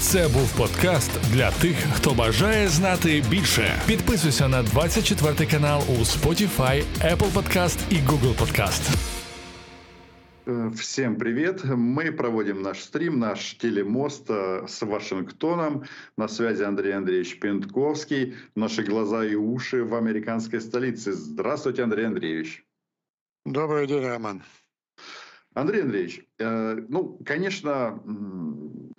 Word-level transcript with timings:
Це 0.00 0.28
був 0.28 0.56
подкаст 0.56 1.10
для 1.32 1.50
тих, 1.50 1.76
хто 1.94 2.14
бажає 2.14 2.68
знати 2.68 3.24
більше. 3.30 3.82
Підписуйся 3.86 4.48
на 4.48 4.62
24 4.62 5.50
канал 5.50 5.82
у 5.88 5.92
Spotify, 5.92 6.84
Apple 7.00 7.32
Podcast 7.32 7.78
і 7.90 7.94
Google 7.94 8.34
Podcast. 8.38 8.96
Э, 10.46 10.70
Всем 10.74 11.16
привет! 11.16 11.64
Мы 11.64 12.12
проводим 12.12 12.62
наш 12.62 12.82
стрим, 12.82 13.18
наш 13.18 13.54
телемост 13.54 14.30
э, 14.30 14.66
с 14.68 14.82
Вашингтоном. 14.82 15.84
На 16.18 16.28
связи 16.28 16.62
Андрей 16.62 16.92
Андреевич 16.92 17.38
Пентковский. 17.40 18.34
Наши 18.54 18.82
глаза 18.82 19.24
и 19.24 19.34
уши 19.36 19.82
в 19.82 19.94
американской 19.94 20.60
столице. 20.60 21.12
Здравствуйте, 21.12 21.82
Андрей 21.82 22.06
Андреевич. 22.06 22.64
Добрый 23.46 23.86
день, 23.86 24.06
Роман. 24.06 24.42
Андрей 25.53 25.81
Андреевич, 25.81 26.27
э, 26.37 26.79
ну, 26.87 27.19
конечно, 27.25 27.99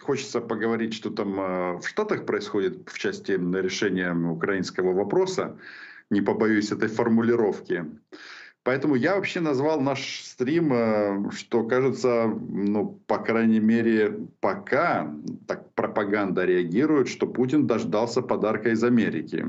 хочется 0.00 0.40
поговорить, 0.40 0.94
что 0.94 1.10
там 1.10 1.38
э, 1.38 1.78
в 1.78 1.86
Штатах 1.86 2.26
происходит 2.26 2.88
в 2.88 2.98
части 2.98 3.32
решения 3.32 4.12
украинского 4.12 4.92
вопроса. 4.92 5.58
Не 6.10 6.22
побоюсь 6.22 6.72
этой 6.72 6.88
формулировки. 6.88 7.84
Поэтому 8.64 8.94
я 8.94 9.14
вообще 9.14 9.40
назвал 9.40 9.80
наш 9.80 10.22
стрим, 10.24 10.72
э, 10.72 11.30
что 11.30 11.64
кажется, 11.64 12.26
ну, 12.26 13.00
по 13.06 13.18
крайней 13.18 13.60
мере, 13.60 14.26
пока 14.40 15.14
так 15.46 15.72
пропаганда 15.74 16.44
реагирует, 16.44 17.08
что 17.08 17.28
Путин 17.28 17.68
дождался 17.68 18.22
подарка 18.22 18.70
из 18.70 18.82
Америки. 18.82 19.46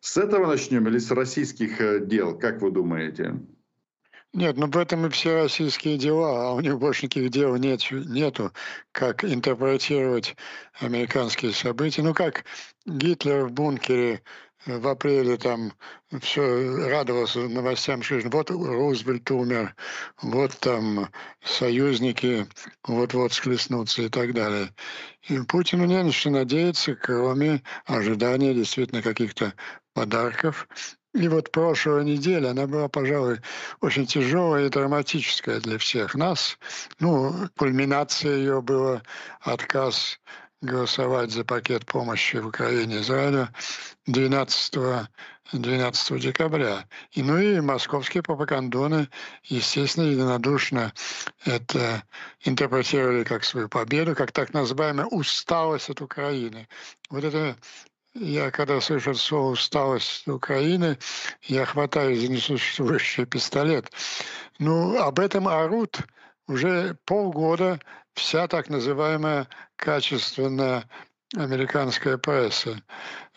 С 0.00 0.16
этого 0.16 0.46
начнем 0.46 0.86
или 0.86 0.98
с 0.98 1.10
российских 1.10 2.06
дел, 2.06 2.38
как 2.38 2.62
вы 2.62 2.70
думаете? 2.70 3.40
Нет, 4.34 4.56
ну 4.56 4.66
в 4.66 4.78
этом 4.78 5.04
и 5.06 5.10
все 5.10 5.42
российские 5.42 5.98
дела, 5.98 6.48
а 6.48 6.52
у 6.54 6.60
них 6.60 6.78
больше 6.78 7.04
никаких 7.04 7.30
дел 7.30 7.54
нет, 7.56 7.82
нету, 7.90 8.50
как 8.90 9.24
интерпретировать 9.24 10.36
американские 10.80 11.52
события. 11.52 12.02
Ну 12.02 12.14
как 12.14 12.46
Гитлер 12.86 13.44
в 13.44 13.52
бункере 13.52 14.22
э, 14.64 14.78
в 14.78 14.88
апреле 14.88 15.36
там 15.36 15.74
все 16.22 16.88
радовался 16.88 17.40
новостям, 17.40 18.02
что 18.02 18.20
вот 18.30 18.50
Рузвельт 18.50 19.30
умер, 19.30 19.76
вот 20.22 20.56
там 20.60 21.10
союзники 21.44 22.46
вот-вот 22.84 23.34
схлестнутся 23.34 24.02
и 24.02 24.08
так 24.08 24.32
далее. 24.32 24.70
И 25.28 25.38
Путину 25.40 25.84
не 25.84 26.02
на 26.02 26.10
что 26.10 26.30
надеяться, 26.30 26.94
кроме 26.94 27.62
ожидания 27.84 28.54
действительно 28.54 29.02
каких-то 29.02 29.52
подарков. 29.92 30.68
И 31.14 31.28
вот 31.28 31.52
прошлая 31.52 32.04
неделя, 32.04 32.50
она 32.50 32.66
была, 32.66 32.88
пожалуй, 32.88 33.40
очень 33.80 34.06
тяжелая 34.06 34.66
и 34.66 34.70
драматическая 34.70 35.60
для 35.60 35.76
всех 35.76 36.14
нас. 36.14 36.58
Ну, 37.00 37.48
кульминация 37.56 38.36
ее 38.36 38.62
была 38.62 39.02
отказ 39.40 40.18
голосовать 40.62 41.30
за 41.32 41.44
пакет 41.44 41.84
помощи 41.84 42.36
в 42.36 42.46
Украине 42.46 43.00
Израилю 43.00 43.48
12, 44.06 45.08
12 45.52 46.20
декабря. 46.20 46.86
И, 47.10 47.22
ну 47.22 47.36
и 47.36 47.60
московские 47.60 48.22
пропагандоны, 48.22 49.08
естественно, 49.44 50.04
единодушно 50.04 50.94
это 51.44 52.04
интерпретировали 52.44 53.24
как 53.24 53.44
свою 53.44 53.68
победу, 53.68 54.14
как 54.14 54.32
так 54.32 54.54
называемая 54.54 55.06
усталость 55.06 55.90
от 55.90 56.00
Украины. 56.00 56.68
Вот 57.10 57.24
это 57.24 57.56
я 58.14 58.50
когда 58.50 58.80
слышу 58.80 59.14
слово 59.14 59.52
«усталость 59.52 60.26
Украины», 60.28 60.98
я 61.42 61.64
хватаюсь 61.64 62.20
за 62.20 62.28
несуществующий 62.28 63.24
пистолет. 63.24 63.90
Ну, 64.58 65.00
об 65.00 65.18
этом 65.18 65.48
орут 65.48 66.00
уже 66.46 66.96
полгода 67.04 67.80
вся 68.14 68.46
так 68.48 68.68
называемая 68.68 69.48
качественная 69.76 70.84
американская 71.34 72.18
пресса. 72.18 72.82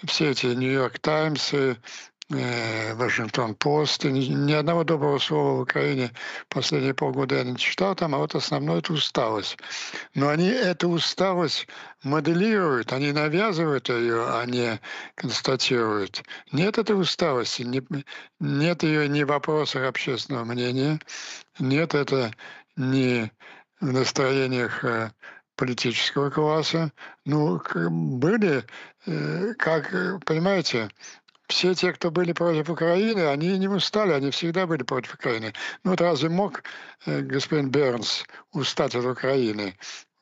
Все 0.03 0.31
эти 0.31 0.47
«Нью-Йорк 0.47 0.99
Таймсы», 0.99 1.77
э, 2.29 2.93
Вашингтон-Пост. 2.95 4.03
Ни, 4.05 4.25
ни 4.25 4.53
одного 4.53 4.83
доброго 4.83 5.19
слова 5.19 5.57
в 5.57 5.61
Украине 5.61 6.11
последние 6.49 6.93
полгода 6.93 7.35
я 7.35 7.43
не 7.43 7.57
читал 7.57 7.95
там, 7.95 8.15
а 8.15 8.17
вот 8.17 8.35
основное 8.35 8.79
это 8.79 8.93
усталость. 8.93 9.57
Но 10.13 10.29
они 10.29 10.47
эту 10.47 10.89
усталость 10.89 11.67
моделируют, 12.03 12.93
они 12.93 13.11
навязывают 13.11 13.89
ее, 13.89 14.27
а 14.27 14.45
не 14.45 14.79
констатируют. 15.15 16.23
Нет 16.51 16.77
этой 16.77 16.99
усталости, 16.99 17.63
не, 17.63 17.81
нет 18.39 18.83
ее 18.83 19.07
ни 19.07 19.23
в 19.23 19.27
вопросах 19.27 19.83
общественного 19.83 20.45
мнения, 20.45 20.99
нет 21.59 21.93
это 21.95 22.31
ни 22.75 23.31
в 23.79 23.91
настроениях 23.91 24.83
э, 24.83 25.11
политического 25.55 26.29
класса. 26.29 26.91
Ну, 27.25 27.61
были, 27.89 28.63
э, 29.05 29.53
как, 29.57 29.91
понимаете, 30.25 30.89
все 31.47 31.73
те, 31.73 31.93
кто 31.93 32.11
были 32.11 32.33
против 32.33 32.69
Украины, 32.69 33.27
они 33.27 33.57
не 33.57 33.67
устали, 33.67 34.11
они 34.11 34.31
всегда 34.31 34.65
были 34.65 34.83
против 34.83 35.15
Украины. 35.15 35.53
Ну 35.83 35.91
вот 35.91 36.01
разве 36.01 36.29
мог 36.29 36.63
э, 37.05 37.21
господин 37.21 37.69
Бернс 37.69 38.23
устать 38.51 38.95
от 38.95 39.05
Украины? 39.05 39.77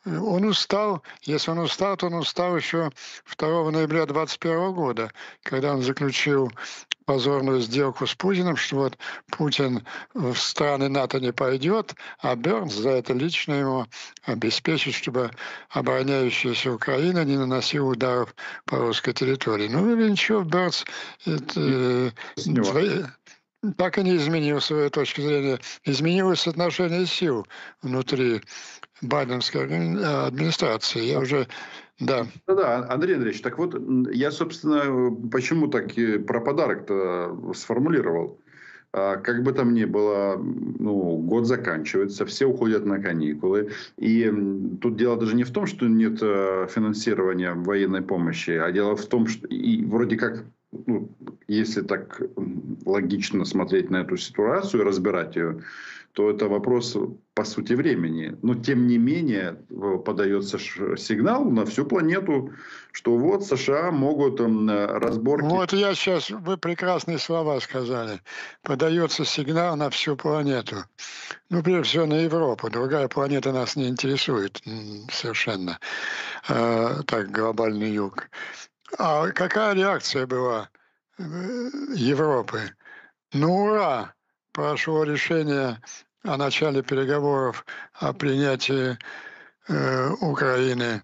Он 0.06 0.44
устал, 0.44 1.02
если 1.22 1.52
он 1.52 1.60
устал, 1.60 1.96
то 1.96 2.08
он 2.08 2.16
устал 2.16 2.58
еще 2.58 2.92
2 3.38 3.72
ноября 3.72 4.06
2021 4.06 4.74
года, 4.74 5.12
когда 5.44 5.74
он 5.74 5.82
заключил 5.82 6.52
позорную 7.06 7.62
сделку 7.62 8.08
с 8.08 8.16
Путиным, 8.16 8.56
что 8.56 8.76
вот 8.78 8.98
Путин 9.32 9.86
в 10.14 10.36
страны 10.36 10.90
НАТО 10.90 11.20
не 11.20 11.32
пойдет, 11.32 11.96
а 12.20 12.36
Бернс 12.36 12.74
за 12.74 12.90
это 12.92 13.14
лично 13.14 13.54
ему 13.54 13.86
обеспечит, 14.24 14.96
чтобы 14.96 15.32
обороняющаяся 15.70 16.72
Украина 16.72 17.24
не 17.24 17.38
наносила 17.38 17.90
ударов 17.90 18.36
по 18.66 18.78
русской 18.78 19.14
территории. 19.14 19.68
Ну 19.68 19.96
или 19.96 20.10
ничего, 20.10 20.42
Бернс 20.42 20.86
это, 21.26 21.60
э, 21.60 22.12
так 23.78 23.98
и 23.98 24.04
не 24.04 24.18
изменил 24.18 24.60
свою 24.62 24.90
точку 24.90 25.22
зрения. 25.22 25.60
Изменилось 25.84 26.48
отношение 26.48 27.06
сил 27.06 27.48
внутри 27.82 28.42
байденской 29.02 29.64
администрации. 29.64 31.06
Я 31.06 31.20
уже 31.20 31.48
да. 32.06 32.28
Да, 32.48 32.56
да, 32.56 32.88
Андрей 32.90 33.16
Андреевич, 33.16 33.42
так 33.42 33.58
вот, 33.58 33.76
я, 34.12 34.32
собственно, 34.32 35.12
почему 35.30 35.68
так 35.68 35.94
про 36.28 36.42
подарок-то 36.42 37.54
сформулировал. 37.56 38.40
А, 38.96 39.18
как 39.18 39.42
бы 39.42 39.54
там 39.54 39.74
ни 39.74 39.86
было, 39.86 40.38
ну, 40.38 41.18
год 41.18 41.48
заканчивается, 41.48 42.28
все 42.28 42.46
уходят 42.46 42.86
на 42.86 43.00
каникулы. 43.00 43.72
И 43.98 44.32
тут 44.82 44.98
дело 44.98 45.18
даже 45.18 45.36
не 45.36 45.44
в 45.44 45.52
том, 45.52 45.66
что 45.66 45.88
нет 45.88 46.20
э, 46.22 46.68
финансирования 46.70 47.54
военной 47.54 48.04
помощи, 48.04 48.52
а 48.52 48.72
дело 48.72 48.96
в 48.96 49.06
том, 49.08 49.26
что 49.26 49.48
и 49.48 49.84
вроде 49.84 50.16
как 50.16 50.46
ну, 50.86 51.10
если 51.48 51.82
так 51.82 52.22
логично 52.86 53.46
смотреть 53.46 53.90
на 53.90 53.98
эту 53.98 54.18
ситуацию 54.18 54.82
и 54.82 54.86
разбирать 54.86 55.36
ее, 55.36 55.62
то 56.14 56.30
это 56.30 56.48
вопрос, 56.48 56.96
по 57.34 57.44
сути, 57.44 57.74
времени. 57.74 58.38
Но, 58.44 58.54
тем 58.54 58.86
не 58.86 59.00
менее, 59.00 59.54
подается 60.06 60.60
сигнал 60.60 61.44
на 61.46 61.66
всю 61.66 61.86
планету, 61.86 62.54
что 62.92 63.18
вот 63.18 63.44
США 63.44 63.92
могут 63.92 64.40
разборки... 64.40 65.46
Вот 65.46 65.74
я 65.74 65.96
сейчас, 65.96 66.30
вы 66.30 66.58
прекрасные 66.58 67.18
слова 67.18 67.60
сказали. 67.60 68.22
Подается 68.62 69.26
сигнал 69.26 69.76
на 69.76 69.90
всю 69.90 70.16
планету. 70.16 70.76
Ну, 71.50 71.64
прежде 71.64 71.84
всего, 71.84 72.06
на 72.06 72.22
Европу. 72.22 72.70
Другая 72.70 73.08
планета 73.08 73.52
нас 73.52 73.76
не 73.76 73.88
интересует 73.88 74.62
совершенно. 75.12 75.80
Э, 76.48 77.02
так, 77.08 77.32
глобальный 77.32 77.90
юг. 77.90 78.30
А 79.00 79.30
какая 79.30 79.74
реакция 79.74 80.28
была 80.28 80.70
э, 81.18 81.24
Европы? 81.96 82.62
Ну, 83.34 83.52
ура! 83.52 84.14
Прошло 84.54 85.04
решение 85.04 85.82
о 86.24 86.38
начале 86.38 86.84
переговоров 86.84 87.66
о 87.94 88.14
принятии 88.14 89.00
э, 89.68 90.10
Украины 90.22 91.02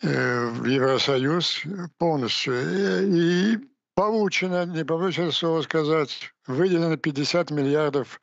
э, 0.00 0.46
в 0.46 0.64
Евросоюз 0.64 1.62
полностью. 1.98 2.54
И, 2.54 3.52
и 3.52 3.58
получено, 3.94 4.64
не 4.64 4.82
побоюсь 4.82 5.36
слово 5.36 5.60
сказать, 5.60 6.32
выделено 6.46 6.96
50 6.96 7.50
миллиардов 7.50 8.18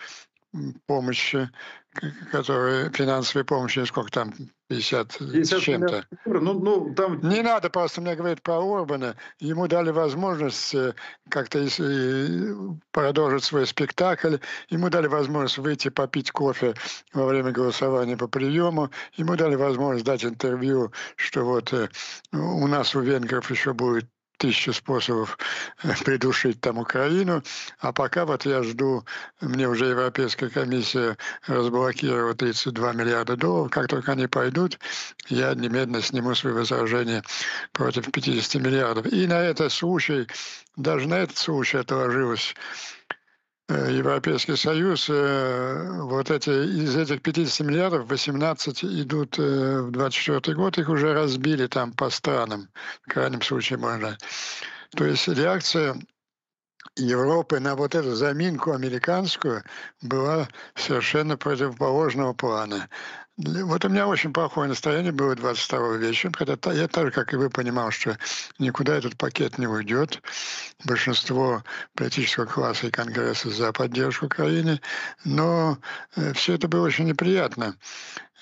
помощи, 0.87 1.47
которые 2.31 2.91
финансовой 2.91 3.45
помощи, 3.45 3.83
сколько 3.85 4.11
там, 4.11 4.33
50, 4.67 5.17
50 5.19 5.59
с 5.59 5.61
чем-то. 5.61 6.05
Ну, 6.25 6.53
ну, 6.53 6.93
там... 6.95 7.19
Не 7.27 7.41
надо 7.41 7.69
просто 7.69 8.01
мне 8.01 8.15
говорить 8.15 8.41
про 8.41 8.55
Орбана. 8.55 9.15
Ему 9.39 9.67
дали 9.67 9.91
возможность 9.91 10.73
э, 10.73 10.93
как-то 11.29 11.67
продолжить 12.91 13.43
свой 13.43 13.67
спектакль. 13.67 14.37
Ему 14.69 14.89
дали 14.89 15.07
возможность 15.07 15.59
выйти 15.59 15.89
попить 15.89 16.31
кофе 16.31 16.73
во 17.13 17.25
время 17.25 17.51
голосования 17.51 18.17
по 18.17 18.27
приему. 18.27 18.89
Ему 19.13 19.35
дали 19.35 19.55
возможность 19.55 20.05
дать 20.05 20.25
интервью, 20.25 20.91
что 21.15 21.43
вот 21.43 21.71
э, 21.73 21.89
у 22.31 22.67
нас 22.67 22.95
у 22.95 23.01
венгров 23.01 23.51
еще 23.51 23.73
будет 23.73 24.05
тысячу 24.37 24.73
способов 24.73 25.37
э, 25.83 25.93
придушить 26.03 26.61
там 26.61 26.77
Украину, 26.77 27.43
а 27.79 27.91
пока 27.91 28.25
вот 28.25 28.45
я 28.45 28.63
жду, 28.63 29.05
мне 29.41 29.67
уже 29.67 29.85
Европейская 29.85 30.49
комиссия 30.49 31.17
разблокировала 31.47 32.33
32 32.35 32.93
миллиарда 32.93 33.35
долларов, 33.35 33.71
как 33.71 33.87
только 33.87 34.13
они 34.13 34.27
пойдут, 34.27 34.79
я 35.27 35.53
немедленно 35.53 36.01
сниму 36.01 36.35
свои 36.35 36.53
возражения 36.53 37.23
против 37.71 38.11
50 38.11 38.61
миллиардов. 38.61 39.05
И 39.07 39.27
на 39.27 39.41
этот 39.41 39.71
случай, 39.71 40.27
даже 40.75 41.07
на 41.07 41.15
этот 41.15 41.37
случай 41.37 41.77
отложилось 41.77 42.55
Европейский 43.67 44.55
Союз, 44.55 45.09
э, 45.09 45.99
вот 46.01 46.29
эти, 46.29 46.49
из 46.49 46.95
этих 46.95 47.23
50 47.23 47.65
миллиардов 47.65 48.07
18 48.07 48.83
идут 48.83 49.39
э, 49.39 49.81
в 49.81 49.91
24 49.91 50.55
год, 50.55 50.77
их 50.77 50.87
уже 50.87 51.13
разбили 51.13 51.65
там 51.65 51.91
по 51.91 52.11
странам, 52.11 52.69
в 53.03 53.09
крайнем 53.11 53.41
случае 53.41 53.79
можно. 53.79 54.17
То 54.91 55.05
есть 55.05 55.27
реакция 55.27 55.95
Европы 56.97 57.59
на 57.59 57.75
вот 57.75 57.93
эту 57.93 58.15
заминку 58.15 58.71
американскую 58.71 59.63
была 60.01 60.47
совершенно 60.75 61.35
противоположного 61.37 62.33
плана. 62.33 62.87
Вот 63.37 63.83
у 63.83 63.89
меня 63.89 64.07
очень 64.07 64.31
плохое 64.31 64.69
настроение 64.69 65.11
было 65.11 65.35
22 65.35 65.97
вечера, 65.97 66.31
хотя 66.33 66.71
я 66.71 66.87
так 66.87 67.07
же, 67.07 67.11
как 67.11 67.33
и 67.33 67.35
вы, 67.35 67.49
понимал, 67.49 67.91
что 67.91 68.17
никуда 68.59 68.95
этот 68.95 69.17
пакет 69.17 69.57
не 69.57 69.67
уйдет. 69.67 70.21
Большинство 70.85 71.61
политического 71.95 72.45
класса 72.45 72.87
и 72.87 72.91
Конгресса 72.91 73.49
за 73.49 73.73
поддержку 73.73 74.27
Украины, 74.27 74.79
но 75.25 75.77
э, 76.15 76.31
все 76.31 76.53
это 76.53 76.69
было 76.69 76.85
очень 76.85 77.07
неприятно. 77.07 77.75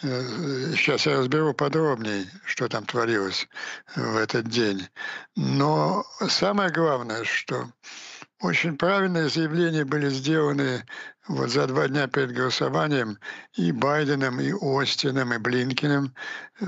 Э, 0.03 0.73
сейчас 0.77 1.07
я 1.07 1.17
разберу 1.17 1.55
подробнее, 1.55 2.27
что 2.45 2.67
там 2.67 2.85
творилось 2.85 3.47
в 3.95 4.17
этот 4.17 4.47
день. 4.47 4.87
Но 5.35 6.05
самое 6.29 6.69
главное, 6.69 7.23
что 7.23 7.67
очень 8.43 8.77
правильные 8.77 9.29
заявления 9.29 9.85
были 9.85 10.09
сделаны 10.09 10.85
вот 11.27 11.49
за 11.49 11.65
два 11.65 11.87
дня 11.87 12.07
перед 12.07 12.33
голосованием 12.33 13.17
и 13.55 13.71
Байденом, 13.71 14.41
и 14.41 14.51
Остином, 14.51 15.33
и 15.33 15.37
Блинкиным, 15.37 16.13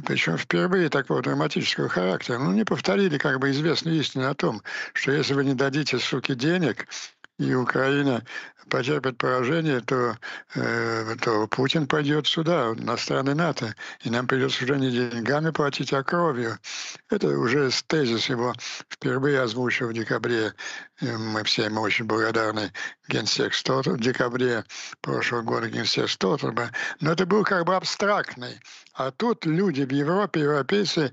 причем 0.05 0.37
впервые 0.37 0.87
такого 0.87 1.21
драматического 1.21 1.89
характера. 1.89 2.39
Ну, 2.39 2.53
не 2.53 2.63
повторили 2.63 3.17
как 3.17 3.39
бы 3.39 3.51
известную 3.51 3.97
истину 3.99 4.29
о 4.29 4.35
том, 4.35 4.61
что 4.93 5.11
если 5.11 5.33
вы 5.33 5.43
не 5.43 5.53
дадите, 5.53 5.99
суки, 5.99 6.33
денег, 6.33 6.87
и 7.37 7.53
Украина 7.53 8.23
потерпит 8.69 9.17
поражение, 9.17 9.81
то, 9.81 10.17
э, 10.55 11.15
то 11.21 11.47
Путин 11.47 11.87
пойдет 11.87 12.27
сюда, 12.27 12.73
на 12.73 12.97
страны 12.97 13.35
НАТО, 13.35 13.75
и 14.03 14.09
нам 14.09 14.27
придется 14.27 14.63
уже 14.63 14.77
не 14.77 14.89
деньгами 14.89 15.51
платить, 15.51 15.93
а 15.93 16.03
кровью. 16.03 16.57
Это 17.09 17.27
уже 17.27 17.69
тезис 17.87 18.29
его 18.29 18.53
впервые 18.89 19.41
озвучил 19.41 19.89
в 19.89 19.93
декабре. 19.93 20.53
Мы 21.01 21.43
все 21.43 21.65
ему 21.65 21.81
очень 21.81 22.05
благодарны 22.05 22.71
генсек 23.09 23.53
Столтер, 23.53 23.93
в 23.93 23.99
декабре 23.99 24.63
прошлого 25.01 25.41
года 25.41 25.67
генсек 25.67 26.09
Столтерба. 26.09 26.71
Но 27.01 27.11
это 27.11 27.25
был 27.25 27.43
как 27.43 27.65
бы 27.65 27.75
абстрактный. 27.75 28.61
А 28.93 29.11
тут 29.11 29.45
люди 29.45 29.83
в 29.83 29.91
Европе, 29.91 30.41
европейцы, 30.41 31.11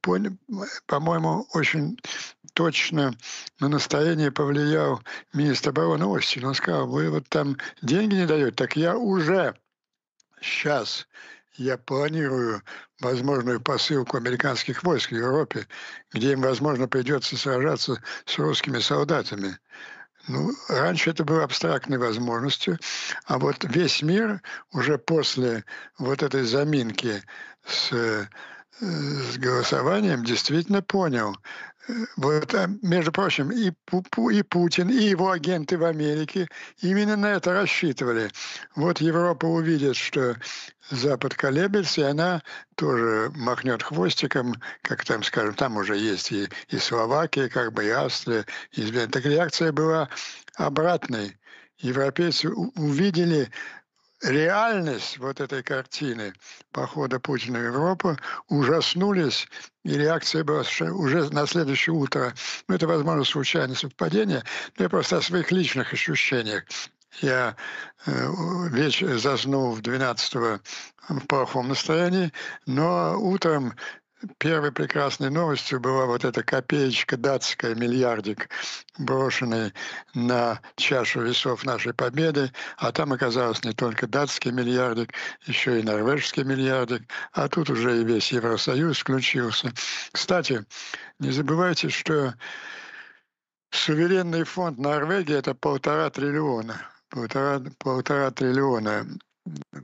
по-моему, 0.00 1.46
очень 1.52 1.96
точно 2.54 3.14
на 3.60 3.68
настроение 3.68 4.32
повлиял 4.32 5.00
министр 5.32 5.70
обороны 5.70 6.06
Остин. 6.06 6.44
Он 6.44 6.54
сказал, 6.54 6.88
вы 6.88 7.08
вот 7.10 7.28
там 7.28 7.56
деньги 7.82 8.16
не 8.16 8.26
даете, 8.26 8.50
так 8.50 8.74
я 8.74 8.96
уже 8.96 9.54
сейчас 10.40 11.06
я 11.56 11.76
планирую 11.78 12.62
возможную 13.00 13.60
посылку 13.60 14.16
американских 14.16 14.82
войск 14.82 15.10
в 15.10 15.16
Европе, 15.16 15.66
где 16.12 16.32
им, 16.32 16.42
возможно, 16.42 16.88
придется 16.88 17.36
сражаться 17.36 18.02
с 18.24 18.38
русскими 18.38 18.78
солдатами. 18.78 19.58
Ну, 20.28 20.52
раньше 20.68 21.10
это 21.10 21.24
было 21.24 21.44
абстрактной 21.44 21.98
возможностью, 21.98 22.78
а 23.24 23.38
вот 23.38 23.64
весь 23.64 24.02
мир 24.02 24.42
уже 24.72 24.98
после 24.98 25.64
вот 25.98 26.22
этой 26.22 26.44
заминки 26.44 27.22
с, 27.66 27.92
э, 27.92 28.26
с 28.80 29.38
голосованием 29.38 30.24
действительно 30.24 30.82
понял, 30.82 31.36
вот, 32.16 32.54
а, 32.54 32.68
между 32.82 33.12
прочим, 33.12 33.50
и, 33.50 33.70
и 33.70 34.42
Путин, 34.42 34.90
и 34.90 35.02
его 35.04 35.30
агенты 35.30 35.78
в 35.78 35.84
Америке 35.84 36.48
именно 36.82 37.16
на 37.16 37.32
это 37.32 37.52
рассчитывали. 37.52 38.30
Вот 38.76 39.00
Европа 39.00 39.46
увидит, 39.46 39.96
что 39.96 40.36
Запад 40.90 41.34
колеблется, 41.34 42.00
и 42.00 42.04
она 42.04 42.42
тоже 42.74 43.30
махнет 43.36 43.82
хвостиком, 43.82 44.54
как 44.82 45.04
там, 45.04 45.22
скажем, 45.22 45.54
там 45.54 45.76
уже 45.76 45.96
есть 45.96 46.32
и, 46.32 46.48
и 46.68 46.78
Словакия, 46.78 47.48
как 47.48 47.72
бы 47.72 47.84
и 47.84 47.90
Австрия. 47.90 48.44
И, 48.72 48.90
так 48.90 49.24
реакция 49.24 49.72
была 49.72 50.08
обратной. 50.56 51.36
Европейцы 51.78 52.50
увидели 52.50 53.50
реальность 54.22 55.18
вот 55.18 55.40
этой 55.40 55.62
картины 55.62 56.32
похода 56.72 57.18
Путина 57.18 57.58
в 57.58 57.64
Европу 57.64 58.16
ужаснулись, 58.48 59.48
и 59.84 59.94
реакция 59.94 60.44
была 60.44 60.62
уже 60.80 61.32
на 61.32 61.46
следующее 61.46 61.94
утро. 61.94 62.34
Ну, 62.68 62.74
это, 62.74 62.86
возможно, 62.86 63.24
случайное 63.24 63.76
совпадение, 63.76 64.42
но 64.76 64.84
я 64.84 64.88
просто 64.88 65.18
о 65.18 65.22
своих 65.22 65.50
личных 65.50 65.92
ощущениях. 65.92 66.64
Я 67.22 67.56
э, 68.06 68.68
вечер 68.70 69.18
заснул 69.18 69.72
в 69.72 69.82
12 69.82 70.60
в 71.08 71.26
плохом 71.26 71.68
настроении, 71.68 72.32
но 72.66 73.18
утром 73.18 73.74
первой 74.38 74.72
прекрасной 74.72 75.30
новостью 75.30 75.80
была 75.80 76.06
вот 76.06 76.24
эта 76.24 76.42
копеечка 76.42 77.16
датская, 77.16 77.74
миллиардик, 77.74 78.48
брошенный 78.98 79.72
на 80.14 80.60
чашу 80.76 81.22
весов 81.22 81.64
нашей 81.64 81.94
победы, 81.94 82.52
а 82.76 82.92
там 82.92 83.12
оказалось 83.12 83.64
не 83.64 83.72
только 83.72 84.06
датский 84.06 84.50
миллиардик, 84.50 85.12
еще 85.46 85.80
и 85.80 85.82
норвежский 85.82 86.44
миллиардик, 86.44 87.02
а 87.32 87.48
тут 87.48 87.70
уже 87.70 88.00
и 88.00 88.04
весь 88.04 88.32
Евросоюз 88.32 88.98
включился. 88.98 89.72
Кстати, 90.12 90.64
не 91.18 91.30
забывайте, 91.30 91.88
что 91.88 92.34
суверенный 93.70 94.44
фонд 94.44 94.78
Норвегии– 94.78 95.34
это 95.38 95.54
полтора 95.54 96.10
триллиона. 96.10 96.80
Полтора, 97.08 97.60
полтора 97.78 98.30
триллиона 98.30 99.06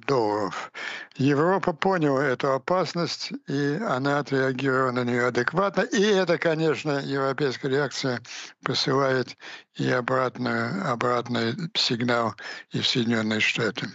долларов. 0.06 0.72
Европа 1.16 1.72
поняла 1.72 2.24
эту 2.24 2.52
опасность, 2.52 3.32
и 3.48 3.78
она 3.86 4.18
отреагировала 4.18 4.92
на 4.92 5.04
нее 5.04 5.26
адекватно. 5.26 5.82
И 5.82 6.02
это, 6.02 6.38
конечно, 6.38 7.00
европейская 7.04 7.68
реакция 7.68 8.20
посылает 8.64 9.36
и 9.74 9.88
обратно, 9.88 10.90
обратный 10.90 11.54
сигнал 11.74 12.34
и 12.70 12.80
в 12.80 12.86
Соединенные 12.86 13.40
Штаты. 13.40 13.88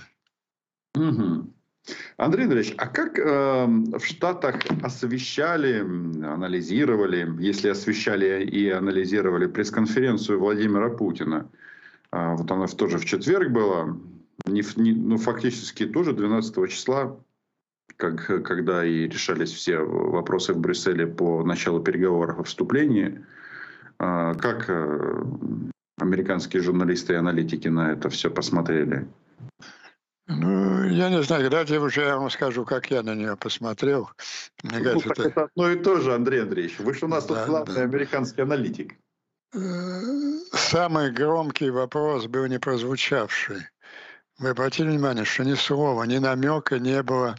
Угу. 0.95 1.53
Андрей 2.17 2.43
Андреевич, 2.43 2.75
а 2.77 2.87
как 2.87 3.17
э, 3.17 3.65
в 3.65 4.05
Штатах 4.05 4.61
освещали, 4.83 5.79
анализировали, 5.79 7.27
если 7.39 7.69
освещали 7.69 8.45
и 8.45 8.69
анализировали 8.69 9.47
пресс-конференцию 9.47 10.39
Владимира 10.39 10.89
Путина? 10.89 11.49
А, 12.11 12.35
вот 12.35 12.49
она 12.51 12.67
тоже 12.67 12.97
в 12.97 13.05
четверг 13.05 13.49
была 13.49 13.97
не, 14.45 14.63
не, 14.75 14.93
ну, 14.93 15.17
фактически 15.17 15.85
тоже 15.85 16.13
12 16.13 16.69
числа, 16.69 17.19
как, 17.97 18.25
когда 18.43 18.85
и 18.85 19.07
решались 19.07 19.51
все 19.51 19.79
вопросы 19.79 20.53
в 20.53 20.59
Брюсселе 20.59 21.07
по 21.07 21.43
началу 21.43 21.81
переговоров 21.81 22.39
о 22.39 22.43
вступлении, 22.43 23.23
а, 23.99 24.33
как 24.35 24.65
э, 24.67 25.23
американские 25.97 26.63
журналисты 26.63 27.13
и 27.13 27.17
аналитики 27.17 27.67
на 27.67 27.91
это 27.91 28.09
все 28.09 28.31
посмотрели? 28.31 29.07
Ну, 30.27 30.85
я 30.85 31.09
не 31.09 31.21
знаю, 31.23 31.49
давайте 31.49 31.79
уже 31.79 32.01
я 32.01 32.17
вам 32.17 32.29
скажу, 32.29 32.63
как 32.63 32.89
я 32.89 33.03
на 33.03 33.15
нее 33.15 33.35
посмотрел. 33.35 34.09
Мне 34.63 34.79
ну, 34.79 34.83
кажется, 34.83 35.09
это... 35.11 35.23
это 35.23 35.43
одно 35.43 35.71
и 35.71 35.75
то 35.77 35.99
же, 35.99 36.13
Андрей 36.13 36.43
Андреевич. 36.43 36.79
Вы 36.79 36.93
же 36.93 37.05
у 37.05 37.09
нас 37.09 37.25
да, 37.25 37.35
тут 37.35 37.47
главный 37.47 37.75
да. 37.75 37.81
американский 37.81 38.41
аналитик. 38.41 38.95
Э, 39.53 39.59
самый 40.53 41.11
громкий 41.11 41.69
вопрос 41.69 42.27
был 42.27 42.45
не 42.45 42.59
прозвучавший. 42.59 43.67
Вы 44.41 44.49
обратили 44.49 44.87
внимание, 44.87 45.23
что 45.23 45.43
ни 45.43 45.53
слова, 45.53 46.01
ни 46.01 46.17
намека 46.17 46.79
не 46.79 47.03
было 47.03 47.37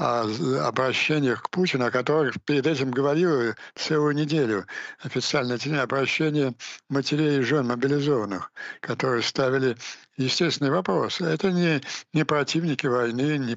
обращениях 0.00 1.42
к 1.42 1.50
Путину, 1.50 1.86
о 1.86 1.90
которых 1.90 2.42
перед 2.44 2.66
этим 2.66 2.90
говорил 2.90 3.54
целую 3.74 4.14
неделю. 4.14 4.66
Официальное 5.02 5.58
обращение 5.82 6.54
матерей 6.88 7.38
и 7.38 7.42
жен 7.42 7.66
мобилизованных, 7.66 8.52
которые 8.80 9.22
ставили 9.22 9.76
естественный 10.16 10.70
вопрос. 10.70 11.20
Это 11.20 11.50
не, 11.50 11.80
не 12.12 12.24
противники 12.24 12.86
войны, 12.86 13.38
не, 13.38 13.56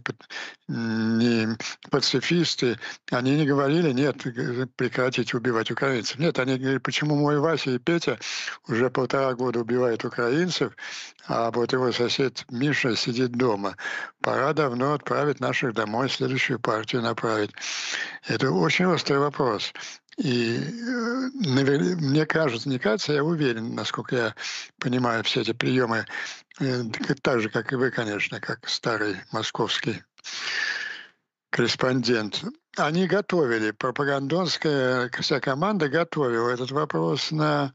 не 0.67 1.57
пацифисты. 1.89 2.79
Они 3.11 3.35
не 3.35 3.45
говорили, 3.45 3.91
нет, 3.91 4.17
прекратите 4.75 5.37
убивать 5.37 5.71
украинцев. 5.71 6.19
Нет, 6.19 6.39
они 6.39 6.57
говорили, 6.57 6.79
почему 6.79 7.15
мой 7.15 7.39
Вася 7.39 7.71
и 7.71 7.79
Петя 7.79 8.17
уже 8.67 8.89
полтора 8.89 9.33
года 9.33 9.59
убивают 9.59 10.05
украинцев, 10.05 10.73
а 11.27 11.51
вот 11.51 11.73
его 11.73 11.91
сосед 11.91 12.45
Миша 12.49 12.95
сидит 12.95 13.31
дома. 13.31 13.75
Пора 14.21 14.53
давно 14.53 14.93
отправить 14.93 15.39
наших 15.39 15.73
домой. 15.73 16.09
Следующий 16.09 16.32
следующую 16.33 16.59
партию 16.59 17.01
направить. 17.01 17.51
Это 18.27 18.51
очень 18.51 18.85
острый 18.85 19.19
вопрос. 19.19 19.71
И 20.17 20.57
э, 20.57 21.29
мне 21.33 22.25
кажется, 22.25 22.69
не 22.69 22.79
кажется, 22.79 23.13
я 23.13 23.23
уверен, 23.23 23.75
насколько 23.75 24.15
я 24.15 24.35
понимаю 24.79 25.23
все 25.23 25.41
эти 25.41 25.53
приемы, 25.53 26.05
э, 26.59 26.83
так 27.21 27.41
же, 27.41 27.49
как 27.49 27.71
и 27.71 27.75
вы, 27.75 27.91
конечно, 27.91 28.39
как 28.39 28.67
старый 28.67 29.17
московский 29.31 30.03
корреспондент. 31.51 32.43
Они 32.77 33.05
готовили, 33.07 33.71
пропагандонская 33.71 35.09
вся 35.19 35.39
команда 35.39 35.89
готовила 35.89 36.49
этот 36.49 36.71
вопрос 36.71 37.31
на 37.31 37.73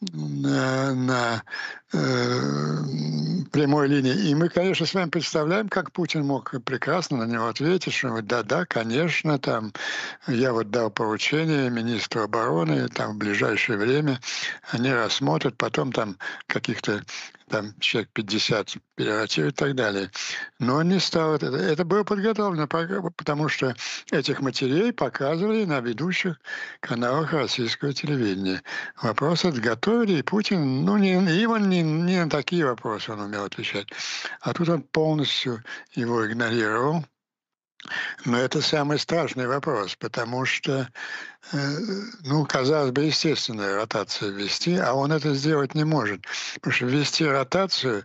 на, 0.00 0.94
на 0.94 1.42
э, 1.92 2.76
прямой 3.52 3.88
линии. 3.88 4.30
И 4.30 4.34
мы, 4.34 4.48
конечно, 4.48 4.86
с 4.86 4.94
вами 4.94 5.10
представляем, 5.10 5.68
как 5.68 5.92
Путин 5.92 6.24
мог 6.26 6.54
прекрасно 6.64 7.18
на 7.18 7.30
него 7.30 7.46
ответить, 7.46 7.92
что 7.92 8.20
да-да, 8.22 8.64
конечно, 8.64 9.38
там 9.38 9.72
я 10.26 10.52
вот 10.52 10.70
дал 10.70 10.90
поручение 10.90 11.70
министру 11.70 12.22
обороны, 12.22 12.88
там 12.88 13.14
в 13.14 13.18
ближайшее 13.18 13.78
время 13.78 14.20
они 14.70 14.92
рассмотрят, 14.92 15.56
потом 15.56 15.92
там 15.92 16.16
каких-то 16.46 17.02
там 17.50 17.74
человек 17.80 18.10
50 18.12 18.76
превратил 18.94 19.48
и 19.48 19.50
так 19.50 19.74
далее. 19.74 20.10
Но 20.58 20.82
не 20.82 21.00
стал 21.00 21.34
это. 21.34 21.46
Это 21.46 21.84
было 21.84 22.04
подготовлено, 22.04 22.66
потому 22.68 23.48
что 23.48 23.74
этих 24.10 24.40
матерей 24.40 24.92
показывали 24.92 25.64
на 25.64 25.80
ведущих 25.80 26.40
каналах 26.80 27.32
российского 27.32 27.92
телевидения. 27.92 28.62
Вопрос 29.02 29.44
отготовили, 29.44 30.18
и 30.18 30.22
Путин, 30.22 30.84
ну, 30.84 30.96
не, 30.96 31.16
он 31.46 31.68
не, 31.68 31.82
не 31.82 32.24
на 32.24 32.30
такие 32.30 32.64
вопросы 32.64 33.12
он 33.12 33.20
умел 33.20 33.44
отвечать. 33.44 33.88
А 34.40 34.54
тут 34.54 34.68
он 34.68 34.82
полностью 34.82 35.62
его 35.94 36.26
игнорировал. 36.26 37.04
Но 38.24 38.38
это 38.38 38.60
самый 38.60 38.98
страшный 38.98 39.46
вопрос, 39.46 39.96
потому 39.96 40.44
что, 40.44 40.88
э, 41.52 41.56
ну, 42.24 42.44
казалось 42.46 42.92
бы, 42.92 43.02
естественная 43.02 43.76
ротация 43.76 44.30
ввести, 44.30 44.76
а 44.76 44.94
он 44.94 45.12
это 45.12 45.34
сделать 45.34 45.74
не 45.74 45.84
может. 45.84 46.22
Потому 46.54 46.72
что 46.72 46.86
ввести 46.86 47.24
ротацию 47.24 48.04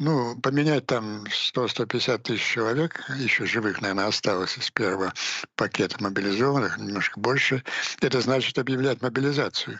ну, 0.00 0.34
поменять 0.40 0.86
там 0.86 1.24
100-150 1.24 2.18
тысяч 2.22 2.42
человек, 2.42 3.04
еще 3.18 3.44
живых, 3.44 3.82
наверное, 3.82 4.06
осталось 4.06 4.56
из 4.56 4.70
первого 4.70 5.12
пакета 5.56 6.02
мобилизованных, 6.02 6.78
немножко 6.78 7.20
больше, 7.20 7.62
это 8.00 8.22
значит 8.22 8.58
объявлять 8.58 9.02
мобилизацию. 9.02 9.78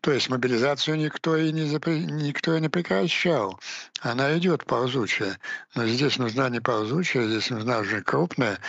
То 0.00 0.12
есть 0.12 0.28
мобилизацию 0.28 0.96
никто 0.96 1.36
и 1.36 1.50
не, 1.50 1.64
запре... 1.64 1.98
никто 1.98 2.56
и 2.56 2.60
не 2.60 2.68
прекращал. 2.68 3.58
Она 4.00 4.38
идет 4.38 4.64
ползучая. 4.64 5.40
Но 5.74 5.84
здесь 5.88 6.18
нужна 6.18 6.48
не 6.50 6.60
ползучая, 6.60 7.26
здесь 7.26 7.50
нужна 7.50 7.80
уже 7.80 8.00
крупная. 8.02 8.60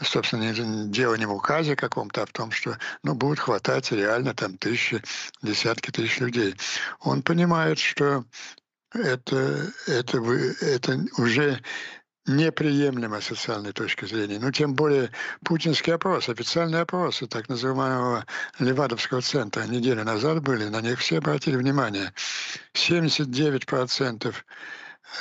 Собственно, 0.00 0.54
дело 0.88 1.14
не 1.16 1.26
в 1.26 1.32
указе 1.34 1.76
каком-то, 1.76 2.22
а 2.22 2.26
в 2.26 2.32
том, 2.32 2.52
что 2.52 2.78
ну, 3.02 3.14
будет 3.14 3.38
хватать 3.38 3.92
реально 3.92 4.32
там 4.32 4.56
тысячи, 4.56 5.02
десятки 5.42 5.90
тысяч 5.90 6.20
людей. 6.20 6.54
Он 7.00 7.20
понимает, 7.22 7.78
что 7.78 8.24
это, 8.92 9.72
это, 9.86 10.18
это 10.60 11.00
уже 11.18 11.60
неприемлемо 12.28 13.20
с 13.20 13.26
социальной 13.26 13.72
точки 13.72 14.04
зрения. 14.04 14.38
Ну, 14.38 14.52
тем 14.52 14.74
более 14.74 15.10
путинский 15.44 15.94
опрос, 15.94 16.28
официальные 16.28 16.82
опросы 16.82 17.26
так 17.26 17.48
называемого 17.48 18.26
Левадовского 18.58 19.22
центра 19.22 19.62
неделю 19.62 20.04
назад 20.04 20.42
были, 20.42 20.68
на 20.68 20.80
них 20.80 20.98
все 20.98 21.18
обратили 21.18 21.56
внимание. 21.56 22.12
79% 22.74 24.34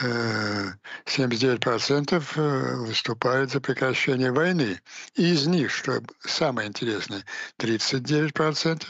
79% 0.01 2.23
э, 2.35 2.75
выступают 2.85 3.51
за 3.51 3.61
прекращение 3.61 4.31
войны. 4.31 4.79
И 5.15 5.31
из 5.31 5.47
них, 5.47 5.71
что 5.71 6.03
самое 6.19 6.67
интересное, 6.67 7.23
39% 7.57 8.83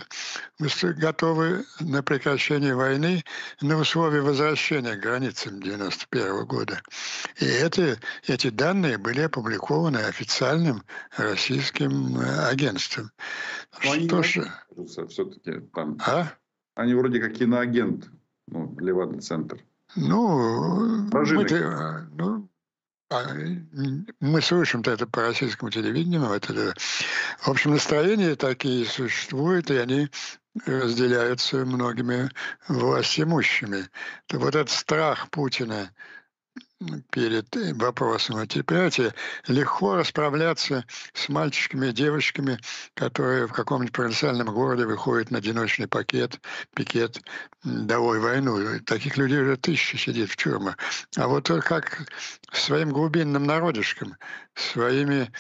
готовы 0.96 1.63
на 1.80 2.04
прекращение 2.04 2.75
войны 2.75 3.24
на 3.62 3.77
условии 3.77 4.20
возвращения 4.20 4.96
к 4.96 5.00
границам 5.00 5.62
91 5.62 6.46
года. 6.46 6.82
И 7.39 7.46
эти, 7.46 7.98
эти 8.27 8.50
данные 8.50 8.98
были 8.98 9.22
опубликованы 9.22 9.98
официальным 9.98 10.84
российским 11.16 12.20
э, 12.20 12.50
агентством. 12.50 13.12
Но 13.84 13.96
что 13.96 14.24
ж... 14.24 14.39
все-таки 15.10 15.62
там... 15.74 15.98
А? 16.06 16.34
Они 16.75 16.96
вроде 16.96 17.20
как 17.20 17.39
иноагент, 17.39 18.10
ну, 18.48 18.75
Левада-центр. 18.80 19.63
Ну, 19.96 21.08
мы, 21.12 22.08
ну 22.12 22.50
а, 23.10 23.25
мы 24.20 24.41
слышим-то 24.41 24.91
это 24.91 25.08
по 25.08 25.22
российскому 25.22 25.72
телевидению, 25.72 26.22
но 26.22 26.36
это, 26.36 26.74
в 27.39 27.48
общем, 27.48 27.72
настроения 27.72 28.36
такие 28.36 28.86
существуют, 28.86 29.72
и 29.72 29.77
они 29.77 30.10
разделяются 30.65 31.65
многими 31.65 32.29
властимущими. 32.67 33.88
Вот 34.32 34.56
этот 34.56 34.72
страх 34.72 35.29
Путина 35.29 35.91
перед 37.12 37.56
вопросом 37.78 38.44
этипиатии, 38.44 39.12
легко 39.48 39.96
расправляться 39.96 40.86
с 41.14 41.30
мальчиками 41.30 41.88
и 41.88 41.92
девочками, 41.92 42.60
которые 42.94 43.48
в 43.48 43.54
каком-нибудь 43.54 43.94
провинциальном 43.94 44.54
городе 44.54 44.86
выходят 44.86 45.32
на 45.32 45.40
одиночный 45.40 45.88
пакет, 45.88 46.40
пикет 46.76 47.20
«Давай 47.64 48.20
войну». 48.20 48.80
Таких 48.86 49.18
людей 49.18 49.42
уже 49.42 49.58
тысячи 49.58 49.96
сидит 49.96 50.30
в 50.30 50.38
тюрьмах. 50.38 50.78
А 51.16 51.28
вот 51.28 51.48
как 51.64 52.08
своим 52.52 52.92
глубинным 52.92 53.44
народишкам, 53.44 54.16
своими 54.54 55.32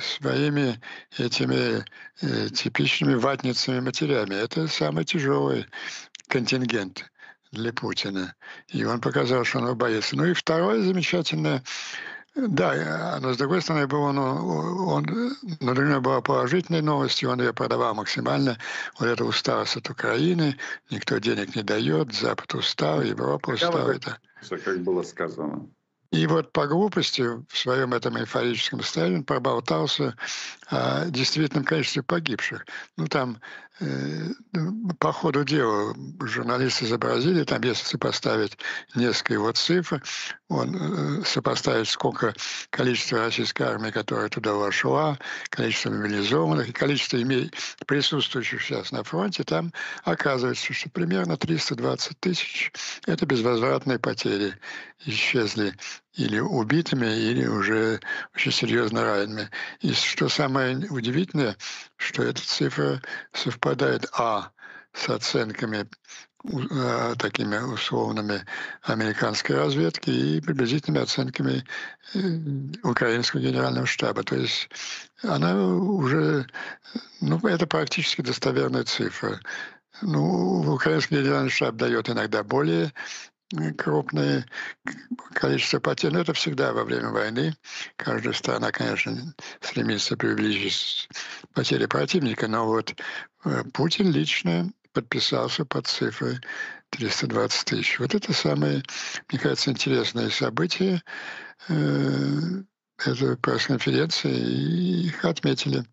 своими 0.00 0.80
этими 1.18 1.84
э, 2.22 2.48
типичными 2.48 3.16
ватницами 3.16 3.80
матерями. 3.80 4.34
Это 4.34 4.66
самый 4.66 5.04
тяжелый 5.04 5.66
контингент 6.26 7.04
для 7.54 7.72
Путина. 7.72 8.34
И 8.68 8.84
он 8.84 9.00
показал, 9.00 9.44
что 9.44 9.60
он 9.60 9.76
боится. 9.76 10.16
Ну 10.16 10.24
и 10.26 10.34
второе 10.34 10.82
замечательное, 10.82 11.62
да, 12.34 13.20
но 13.22 13.32
с 13.32 13.36
другой 13.36 13.62
стороны, 13.62 13.86
было, 13.86 14.10
ну, 14.10 14.88
он, 14.88 15.04
для 15.04 15.84
него 15.84 16.00
была 16.00 16.20
положительной 16.20 16.82
новостью, 16.82 17.30
он 17.30 17.40
ее 17.40 17.52
продавал 17.52 17.94
максимально. 17.94 18.58
Вот 18.98 19.06
это 19.06 19.24
усталость 19.24 19.76
от 19.76 19.88
Украины, 19.88 20.56
никто 20.90 21.18
денег 21.18 21.54
не 21.54 21.62
дает, 21.62 22.12
Запад 22.12 22.52
устал, 22.54 23.02
Европа 23.02 23.50
устала. 23.50 23.90
Это... 23.90 24.18
Как 24.64 24.82
было 24.82 25.02
сказано. 25.02 25.68
И 26.14 26.28
вот 26.28 26.52
по 26.52 26.68
глупости 26.68 27.22
в 27.22 27.58
своем 27.58 27.92
этом 27.92 28.16
эйфорическом 28.16 28.80
состоянии 28.82 29.16
он 29.16 29.24
проболтался 29.24 30.14
о 30.68 31.06
действительном 31.06 31.64
количестве 31.64 32.04
погибших. 32.04 32.64
Ну, 32.96 33.08
там 33.08 33.40
э, 33.80 34.28
по 35.00 35.12
ходу 35.12 35.42
дела 35.42 35.92
журналисты 36.20 36.84
изобразили, 36.84 37.42
там 37.42 37.60
если 37.62 37.84
сопоставить 37.84 38.56
несколько 38.94 39.32
его 39.34 39.50
цифр, 39.50 40.04
он 40.48 40.76
э, 40.76 41.24
сопоставить 41.24 41.88
сколько 41.88 42.32
количество 42.70 43.18
российской 43.18 43.64
армии, 43.64 43.90
которая 43.90 44.28
туда 44.28 44.54
вошла, 44.54 45.18
количество 45.50 45.90
мобилизованных 45.90 46.68
и 46.68 46.72
количество 46.72 47.20
име... 47.20 47.50
присутствующих 47.88 48.62
сейчас 48.62 48.92
на 48.92 49.02
фронте, 49.02 49.42
там 49.42 49.72
оказывается, 50.04 50.72
что 50.72 50.90
примерно 50.90 51.36
320 51.36 52.20
тысяч– 52.20 52.72
это 53.06 53.26
безвозвратные 53.26 53.98
потери 53.98 54.54
исчезли 55.06 55.74
или 56.16 56.38
убитыми, 56.38 57.06
или 57.06 57.46
уже 57.46 58.00
очень 58.34 58.52
серьезно 58.52 59.04
ранеными. 59.04 59.50
И 59.80 59.92
что 59.92 60.28
самое 60.28 60.76
удивительное, 60.90 61.56
что 61.96 62.22
эта 62.22 62.40
цифра 62.42 63.02
совпадает, 63.32 64.06
а, 64.16 64.52
с 64.94 65.08
оценками 65.08 65.88
э, 66.44 67.14
такими 67.18 67.56
условными 67.56 68.44
американской 68.82 69.56
разведки 69.56 70.10
и 70.10 70.40
приблизительными 70.40 71.02
оценками 71.02 71.64
э, 72.14 72.18
украинского 72.84 73.40
генерального 73.40 73.86
штаба. 73.86 74.22
То 74.22 74.36
есть 74.36 74.68
она 75.22 75.56
уже, 75.66 76.46
ну, 77.20 77.38
это 77.40 77.66
практически 77.66 78.22
достоверная 78.22 78.84
цифра. 78.84 79.40
Ну, 80.02 80.72
украинский 80.72 81.20
генеральный 81.20 81.50
штаб 81.50 81.76
дает 81.76 82.08
иногда 82.08 82.42
более 82.42 82.92
крупное 83.76 84.46
количество 85.32 85.80
потерь. 85.80 86.12
Но 86.12 86.20
это 86.20 86.32
всегда 86.32 86.72
во 86.72 86.84
время 86.84 87.10
войны. 87.10 87.54
Каждая 87.96 88.32
страна, 88.32 88.70
конечно, 88.70 89.34
стремится 89.60 90.16
приблизить 90.16 91.08
потери 91.52 91.86
противника. 91.86 92.48
Но 92.48 92.66
вот 92.66 92.94
э, 93.44 93.64
Путин 93.72 94.10
лично 94.10 94.72
подписался 94.92 95.64
под 95.64 95.86
цифрой 95.86 96.40
320 96.90 97.64
тысяч. 97.64 97.98
Вот 97.98 98.14
это 98.14 98.32
самое, 98.32 98.82
мне 99.28 99.38
кажется, 99.38 99.70
интересное 99.70 100.30
событие 100.30 101.02
э, 101.68 102.62
этой 102.98 103.36
пресс-конференции, 103.36 104.32
и 104.32 105.06
их 105.08 105.24
отметили 105.24 105.84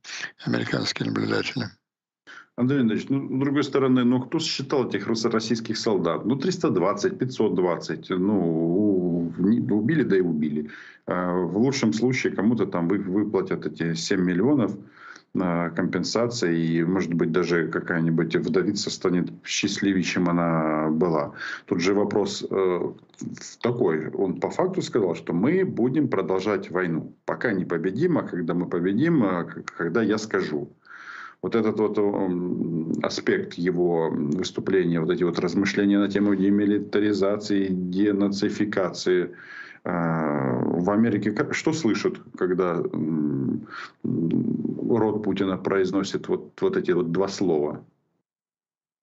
американские 0.45 1.07
наблюдатели. 1.07 1.69
Андрей 2.57 2.81
Андреевич, 2.81 3.09
ну, 3.09 3.37
с 3.37 3.39
другой 3.39 3.63
стороны, 3.63 4.03
ну, 4.03 4.21
кто 4.21 4.39
считал 4.39 4.87
этих 4.87 5.07
российских 5.07 5.77
солдат? 5.77 6.25
Ну, 6.25 6.35
320, 6.35 7.17
520. 7.17 8.09
Ну, 8.09 9.31
убили, 9.37 10.03
да 10.03 10.17
и 10.17 10.21
убили. 10.21 10.69
А 11.07 11.33
в 11.33 11.57
лучшем 11.57 11.93
случае 11.93 12.33
кому-то 12.33 12.65
там 12.65 12.87
выплатят 12.87 13.65
эти 13.65 13.93
7 13.93 14.21
миллионов 14.21 14.75
компенсации, 15.33 16.59
и, 16.59 16.83
может 16.83 17.13
быть, 17.13 17.31
даже 17.31 17.69
какая-нибудь 17.69 18.35
вдовица 18.35 18.89
станет 18.89 19.31
счастливее, 19.45 20.03
чем 20.03 20.27
она 20.27 20.89
была. 20.89 21.31
Тут 21.67 21.79
же 21.79 21.93
вопрос 21.93 22.45
э, 22.49 22.91
такой. 23.61 24.09
Он 24.09 24.41
по 24.41 24.49
факту 24.49 24.81
сказал, 24.81 25.15
что 25.15 25.31
мы 25.31 25.63
будем 25.63 26.09
продолжать 26.09 26.69
войну. 26.69 27.15
Пока 27.23 27.53
не 27.53 27.63
победим, 27.63 28.17
а 28.17 28.23
когда 28.23 28.53
мы 28.53 28.67
победим, 28.67 29.23
а 29.23 29.45
когда 29.77 30.03
я 30.03 30.17
скажу. 30.17 30.69
Вот 31.41 31.55
этот 31.55 31.79
вот 31.79 31.97
аспект 33.03 33.55
его 33.55 34.09
выступления, 34.11 34.99
вот 34.99 35.09
эти 35.09 35.23
вот 35.23 35.39
размышления 35.39 35.99
на 35.99 36.09
тему 36.09 36.35
демилитаризации, 36.35 37.67
денацификации– 37.69 39.35
а, 39.83 40.59
в 40.63 40.89
Америке 40.91 41.35
что 41.53 41.73
слышат, 41.73 42.19
когда 42.37 42.83
род 44.03 45.23
Путина 45.23 45.57
произносит 45.57 46.27
вот, 46.27 46.53
вот 46.61 46.77
эти 46.77 46.91
вот 46.91 47.11
два 47.11 47.27
слова? 47.27 47.83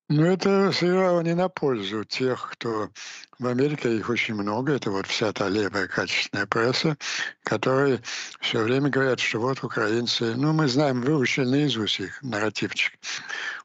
Ну, 0.08 0.22
это 0.22 0.70
сыграло 0.72 1.20
не 1.22 1.34
на 1.34 1.48
пользу 1.48 2.04
тех, 2.04 2.50
кто 2.52 2.90
в 3.38 3.46
Америке, 3.46 3.96
их 3.96 4.08
очень 4.10 4.34
много, 4.34 4.72
это 4.72 4.90
вот 4.90 5.06
вся 5.06 5.32
та 5.32 5.48
левая 5.48 5.86
качественная 5.86 6.46
пресса, 6.46 6.96
которые 7.44 8.00
все 8.40 8.62
время 8.62 8.90
говорят, 8.90 9.20
что 9.20 9.38
вот 9.38 9.62
украинцы, 9.62 10.34
ну, 10.34 10.52
мы 10.52 10.66
знаем, 10.66 11.02
выучили 11.02 11.44
наизусть 11.44 12.00
их 12.00 12.22
нарративчик. 12.22 12.92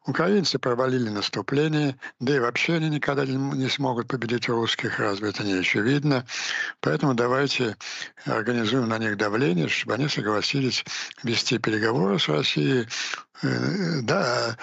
Украинцы 0.06 0.60
провалили 0.60 1.10
наступление, 1.10 1.96
да 2.20 2.36
и 2.36 2.40
вообще 2.40 2.74
они 2.74 2.90
никогда 2.90 3.26
не 3.26 3.70
смогут 3.70 4.10
победить 4.10 4.50
русских, 4.50 5.00
разве 5.00 5.30
это 5.30 5.44
не 5.44 5.54
очевидно. 5.54 6.26
Поэтому 6.82 7.14
давайте 7.14 7.78
организуем 8.26 8.90
на 8.90 8.98
них 8.98 9.18
давление, 9.18 9.70
чтобы 9.70 9.96
они 9.96 10.10
согласились 10.10 10.84
вести 11.24 11.58
переговоры 11.58 12.20
с 12.20 12.28
Россией, 12.28 12.86
э, 13.44 14.02
да, 14.02 14.58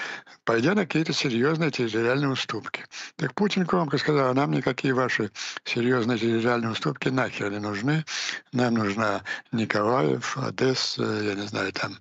пойдя 0.44 0.74
на 0.74 0.84
какие-то 0.84 1.14
серьезные 1.14 1.70
территориальные 1.70 2.30
уступки. 2.30 2.84
Так 3.16 3.34
Путин 3.34 3.64
громко 3.64 3.96
сказал, 3.96 4.30
а 4.30 4.34
нам 4.34 4.50
никакие 4.50 4.92
ваши 5.00 5.30
серьезные 5.64 6.18
территориальные 6.18 6.72
уступки 6.72 7.08
нахер 7.08 7.50
не 7.50 7.58
нужны. 7.58 8.04
Нам 8.52 8.74
нужна 8.74 9.22
Николаев, 9.52 10.36
Одесса, 10.36 11.02
я 11.02 11.34
не 11.34 11.46
знаю, 11.46 11.72
там, 11.72 11.98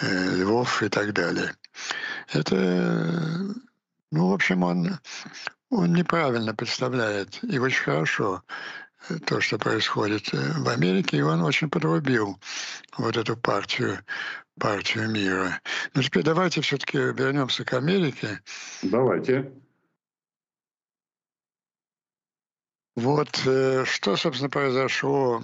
э, 0.00 0.36
Львов 0.36 0.82
и 0.82 0.88
так 0.88 1.12
далее. 1.12 1.54
Это, 2.32 2.56
ну, 4.10 4.28
в 4.28 4.32
общем, 4.32 4.62
он, 4.62 4.98
он 5.70 5.92
неправильно 5.92 6.54
представляет 6.54 7.38
и 7.44 7.58
очень 7.58 7.84
хорошо 7.84 8.42
э, 9.08 9.18
то, 9.26 9.40
что 9.40 9.58
происходит 9.58 10.32
э, 10.32 10.38
в 10.56 10.68
Америке, 10.68 11.18
и 11.18 11.22
он 11.22 11.42
очень 11.42 11.68
подрубил 11.68 12.40
вот 12.96 13.16
эту 13.16 13.36
партию, 13.36 13.98
партию 14.58 15.10
мира. 15.10 15.60
Но 15.94 16.02
теперь 16.02 16.24
давайте 16.24 16.62
все-таки 16.62 16.96
вернемся 16.96 17.64
к 17.64 17.74
Америке. 17.74 18.40
Давайте. 18.82 19.52
Вот 22.94 23.42
э, 23.46 23.84
что, 23.86 24.16
собственно, 24.16 24.50
произошло 24.50 25.42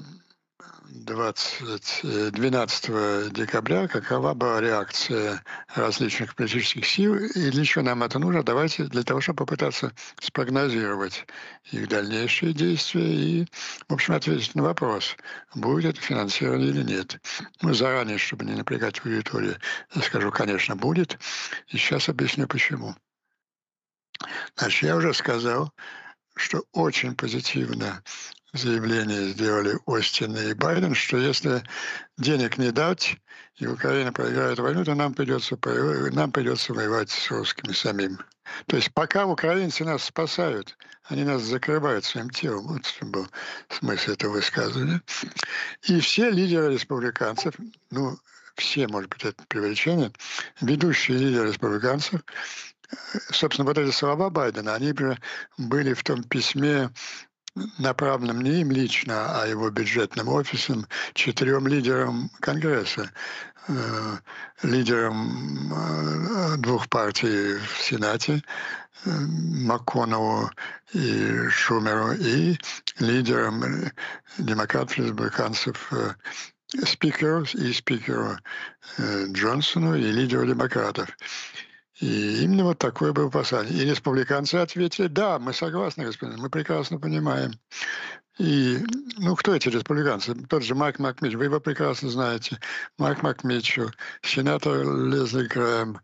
20, 0.90 2.32
12 2.32 2.84
э, 2.88 3.28
декабря, 3.30 3.88
какова 3.88 4.34
была 4.34 4.60
реакция 4.60 5.42
различных 5.74 6.34
политических 6.34 6.86
сил 6.86 7.14
и 7.14 7.50
для 7.50 7.64
чего 7.64 7.84
нам 7.84 8.02
это 8.02 8.18
нужно? 8.18 8.42
Давайте 8.42 8.84
для 8.84 9.02
того, 9.02 9.22
чтобы 9.22 9.38
попытаться 9.46 9.92
спрогнозировать 10.20 11.26
их 11.72 11.88
дальнейшие 11.88 12.52
действия 12.52 13.14
и, 13.14 13.46
в 13.88 13.94
общем, 13.94 14.12
ответить 14.14 14.54
на 14.54 14.62
вопрос, 14.62 15.16
будет 15.54 15.96
это 15.96 16.02
финансирование 16.02 16.68
или 16.68 16.82
нет. 16.82 17.18
Ну, 17.62 17.72
заранее, 17.72 18.18
чтобы 18.18 18.44
не 18.44 18.54
напрягать 18.54 19.00
аудиторию, 19.04 19.56
я 19.94 20.02
скажу, 20.02 20.30
конечно, 20.30 20.76
будет. 20.76 21.18
И 21.68 21.78
сейчас 21.78 22.10
объясню, 22.10 22.46
почему. 22.46 22.94
Значит, 24.56 24.82
я 24.82 24.96
уже 24.96 25.14
сказал, 25.14 25.72
что 26.38 26.64
очень 26.72 27.14
позитивно 27.14 28.02
заявление 28.52 29.28
сделали 29.28 29.78
Остин 29.86 30.36
и 30.36 30.54
Байден, 30.54 30.94
что 30.94 31.18
если 31.18 31.62
денег 32.16 32.58
не 32.58 32.70
дать, 32.70 33.16
и 33.56 33.66
Украина 33.66 34.12
проиграет 34.12 34.58
войну, 34.58 34.84
то 34.84 34.94
нам 34.94 35.14
придется, 35.14 35.58
нам 36.12 36.32
придется 36.32 36.72
воевать 36.72 37.10
с 37.10 37.30
русскими 37.30 37.72
самим. 37.72 38.18
То 38.66 38.76
есть 38.76 38.92
пока 38.94 39.26
украинцы 39.26 39.84
нас 39.84 40.04
спасают, 40.04 40.76
они 41.04 41.24
нас 41.24 41.42
закрывают 41.42 42.04
своим 42.04 42.30
телом. 42.30 42.68
Вот 42.68 42.86
что 42.86 43.06
был 43.06 43.28
смысл 43.68 44.12
этого 44.12 44.32
высказывания. 44.32 45.02
И 45.82 46.00
все 46.00 46.30
лидеры 46.30 46.72
республиканцев, 46.72 47.54
ну, 47.90 48.18
все, 48.54 48.86
может 48.88 49.10
быть, 49.10 49.24
это 49.24 49.42
привлечение, 49.48 50.12
ведущие 50.60 51.18
лидеры 51.18 51.48
республиканцев, 51.48 52.20
собственно, 53.30 53.66
вот 53.66 53.78
эти 53.78 53.90
слова 53.90 54.30
Байдена, 54.30 54.74
они 54.74 54.94
были 55.56 55.94
в 55.94 56.02
том 56.02 56.22
письме 56.24 56.90
направленным 57.78 58.40
не 58.40 58.60
им 58.60 58.70
лично, 58.70 59.40
а 59.40 59.46
его 59.46 59.70
бюджетным 59.70 60.28
офисом, 60.28 60.86
четырем 61.14 61.66
лидерам 61.66 62.30
Конгресса, 62.40 63.10
э, 63.68 64.16
лидерам 64.62 65.72
э, 65.72 66.56
двух 66.58 66.88
партий 66.88 67.56
в 67.56 67.82
Сенате, 67.82 68.42
э, 69.04 69.10
МакКонову 69.10 70.50
и 70.92 71.48
Шумеру, 71.48 72.12
и 72.12 72.58
лидерам 72.98 73.90
демократов, 74.38 74.98
республиканцев 74.98 75.92
спикеру 76.84 77.44
и 77.54 77.72
спикеру 77.72 78.38
Джонсону 78.98 79.96
и 79.96 80.12
лидеру 80.12 80.46
демократов. 80.46 81.08
И 82.00 82.44
именно 82.44 82.64
вот 82.64 82.78
такое 82.78 83.12
было 83.12 83.28
послание. 83.28 83.74
И 83.74 83.84
республиканцы 83.84 84.54
ответили, 84.56 85.08
да, 85.08 85.38
мы 85.38 85.52
согласны, 85.52 86.04
господин, 86.04 86.38
мы 86.40 86.48
прекрасно 86.48 86.98
понимаем. 86.98 87.52
И, 88.38 88.78
ну, 89.16 89.34
кто 89.34 89.56
эти 89.56 89.68
республиканцы? 89.68 90.32
Тот 90.32 90.62
же 90.62 90.76
Майк 90.76 91.00
Макмич, 91.00 91.34
вы 91.34 91.46
его 91.46 91.58
прекрасно 91.58 92.08
знаете. 92.08 92.60
Майк 92.96 93.22
Макмичу, 93.22 93.90
сенатор 94.22 94.84
Лезли 94.84 95.48
Грэм, 95.48 95.98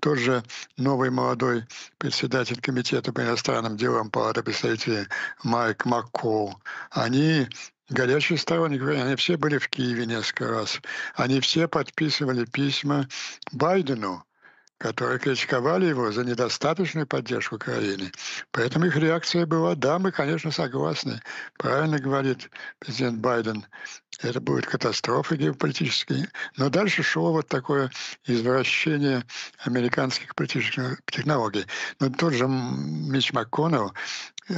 тот 0.00 0.18
же 0.18 0.44
новый 0.76 1.10
молодой 1.10 1.64
председатель 1.98 2.60
комитета 2.60 3.12
по 3.12 3.20
иностранным 3.20 3.76
делам 3.76 4.10
Палаты 4.10 4.44
представителей 4.44 5.08
Майк 5.42 5.84
Маккол. 5.84 6.54
Они 6.92 7.48
горячие 7.90 8.38
сторонники, 8.38 8.82
они 8.84 9.16
все 9.16 9.36
были 9.36 9.58
в 9.58 9.68
Киеве 9.68 10.06
несколько 10.06 10.46
раз. 10.46 10.80
Они 11.16 11.40
все 11.40 11.66
подписывали 11.66 12.44
письма 12.44 13.08
Байдену, 13.50 14.24
которые 14.82 15.20
критиковали 15.20 15.86
его 15.86 16.10
за 16.10 16.24
недостаточную 16.24 17.06
поддержку 17.06 17.54
Украины. 17.54 18.10
Поэтому 18.50 18.86
их 18.86 18.96
реакция 18.96 19.46
была, 19.46 19.76
да, 19.76 20.00
мы, 20.00 20.10
конечно, 20.10 20.50
согласны. 20.50 21.22
Правильно 21.56 22.00
говорит 22.00 22.50
президент 22.80 23.20
Байден, 23.20 23.64
это 24.22 24.40
будет 24.40 24.66
катастрофа 24.66 25.36
геополитическая. 25.36 26.28
Но 26.56 26.68
дальше 26.68 27.04
шло 27.04 27.30
вот 27.30 27.46
такое 27.46 27.92
извращение 28.26 29.24
американских 29.58 30.34
политических 30.34 31.00
технологий. 31.06 31.64
Но 32.00 32.10
тот 32.10 32.32
же 32.32 32.48
Мич 32.48 33.32
МакКоннелл 33.32 33.94
э, 34.48 34.54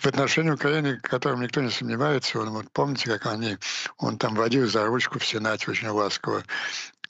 в 0.00 0.06
отношении 0.06 0.50
Украины, 0.50 0.98
в 0.98 1.08
котором 1.08 1.42
никто 1.42 1.60
не 1.60 1.70
сомневается, 1.70 2.38
он, 2.38 2.50
вот 2.50 2.70
помните, 2.70 3.10
как 3.10 3.26
они, 3.26 3.58
он 3.98 4.16
там 4.16 4.36
водил 4.36 4.68
за 4.68 4.86
ручку 4.86 5.18
в 5.18 5.26
Сенате 5.26 5.72
очень 5.72 5.88
ласково 5.88 6.44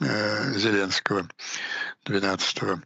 Зеленского 0.03 1.29
12-го. 2.05 2.81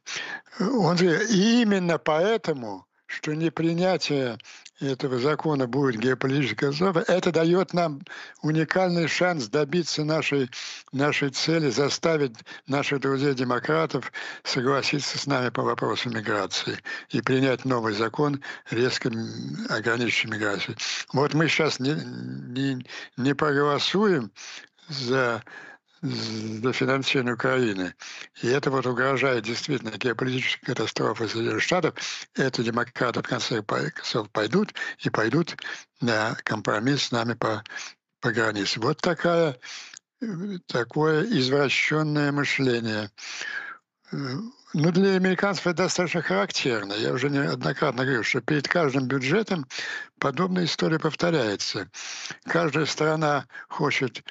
Он 0.60 0.96
говорит, 0.96 1.30
именно 1.30 1.98
поэтому, 1.98 2.86
что 3.06 3.34
непринятие 3.34 4.38
этого 4.80 5.18
закона 5.18 5.66
будет 5.66 6.00
геополитической 6.00 6.66
катастрофой, 6.66 7.02
это 7.08 7.32
дает 7.32 7.72
нам 7.72 8.02
уникальный 8.42 9.08
шанс 9.08 9.48
добиться 9.48 10.04
нашей, 10.04 10.50
нашей 10.92 11.30
цели, 11.30 11.70
заставить 11.70 12.36
наших 12.66 13.00
друзей-демократов 13.00 14.12
согласиться 14.44 15.18
с 15.18 15.26
нами 15.26 15.48
по 15.48 15.62
вопросу 15.62 16.10
миграции 16.10 16.78
и 17.08 17.22
принять 17.22 17.64
новый 17.64 17.94
закон, 17.94 18.42
резко 18.70 19.10
ограничивающий 19.70 20.30
миграцию. 20.30 20.76
Вот 21.12 21.32
мы 21.32 21.48
сейчас 21.48 21.80
не, 21.80 21.94
не, 21.94 22.86
не 23.16 23.34
проголосуем 23.34 24.30
за 24.88 25.42
за 26.10 26.72
финансирование 26.72 27.34
Украины. 27.34 27.94
И 28.42 28.48
это 28.48 28.70
вот 28.70 28.86
угрожает 28.86 29.44
действительно 29.44 29.90
геополитической 29.90 30.66
катастрофой 30.66 31.28
Соединенных 31.28 31.62
Штатов. 31.62 31.94
Это 32.34 32.62
демократы 32.62 33.20
в 33.20 33.28
конце 33.28 33.62
концов 33.62 34.30
пойдут 34.30 34.74
и 35.00 35.10
пойдут 35.10 35.56
на 36.00 36.36
компромисс 36.44 37.04
с 37.04 37.12
нами 37.12 37.34
по, 37.34 37.64
по 38.20 38.30
границе. 38.32 38.80
Вот 38.80 38.98
такая, 39.00 39.58
такое 40.66 41.24
извращенное 41.24 42.32
мышление. 42.32 43.10
ну, 44.12 44.52
для 44.92 45.16
американцев 45.16 45.66
это 45.66 45.84
достаточно 45.84 46.22
характерно. 46.22 46.92
Я 46.92 47.12
уже 47.12 47.30
неоднократно 47.30 48.04
говорил, 48.04 48.22
что 48.22 48.40
перед 48.40 48.68
каждым 48.68 49.08
бюджетом 49.08 49.66
подобная 50.20 50.64
история 50.64 50.98
повторяется. 50.98 51.90
Каждая 52.44 52.86
страна 52.86 53.46
хочет 53.68 54.22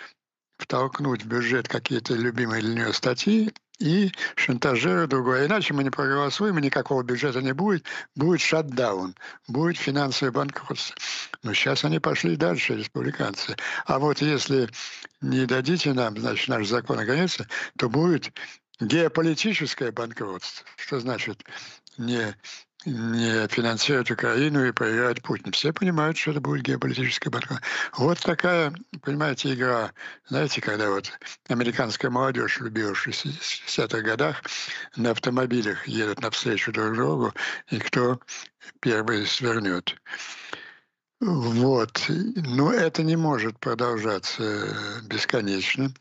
втолкнуть 0.58 1.24
в 1.24 1.28
бюджет 1.28 1.68
какие-то 1.68 2.13
любимые 2.13 2.62
для 2.62 2.74
нее 2.74 2.94
статьи 2.94 3.54
и 3.80 4.12
шантажирует 4.36 5.10
другое. 5.10 5.48
Иначе 5.48 5.74
мы 5.74 5.84
не 5.84 5.89
проголосуем, 5.89 6.58
и 6.58 6.62
никакого 6.62 7.04
бюджета 7.04 7.41
не 7.41 7.54
будет. 7.54 7.86
Будет 8.15 8.41
шатдаун, 8.41 9.15
будет 9.48 9.78
финансовое 9.78 10.32
банкротство. 10.32 10.96
Но 11.44 11.54
сейчас 11.54 11.84
они 11.84 12.00
пошли 12.00 12.36
дальше, 12.36 12.76
республиканцы. 12.76 13.56
А 13.86 14.00
вот 14.00 14.22
если 14.22 14.70
не 15.22 15.46
дадите 15.46 15.94
нам, 15.94 16.18
значит, 16.18 16.48
наш 16.48 16.68
закон 16.68 17.00
ограничится, 17.00 17.48
то 17.78 17.89
будет 17.89 18.32
геополитическое 18.80 19.91
банкротство. 19.91 20.65
Что 20.78 21.00
значит 21.00 21.44
не 21.98 22.36
не 22.86 23.48
финансировать 23.48 24.12
Украину 24.12 24.65
и 24.65 24.71
проиграть 24.71 25.21
Путин. 25.21 25.52
Все 25.52 25.74
понимают, 25.74 26.17
что 26.17 26.32
это 26.32 26.41
будет 26.41 26.63
геополитическая 26.63 27.32
борьба. 27.32 27.60
Вот 27.98 28.19
такая, 28.19 28.74
понимаете, 29.02 29.54
игра. 29.54 29.91
Знаете, 30.28 30.62
когда 30.62 30.89
вот 30.89 31.12
американская 31.48 32.12
молодежь, 32.12 32.60
любила 32.60 32.93
в 32.93 33.08
60-х 33.08 34.02
годах, 34.02 34.43
на 34.95 35.12
автомобилях 35.12 35.88
едут 35.88 36.21
навстречу 36.21 36.71
друг 36.71 36.93
другу, 36.95 37.34
и 37.69 37.80
кто 37.80 38.19
первый 38.80 39.26
свернет. 39.26 39.95
Вот. 41.19 42.06
Но 42.08 42.71
это 42.71 43.04
не 43.04 43.15
может 43.15 43.60
продолжаться 43.60 45.02
бесконечно. 45.06 45.91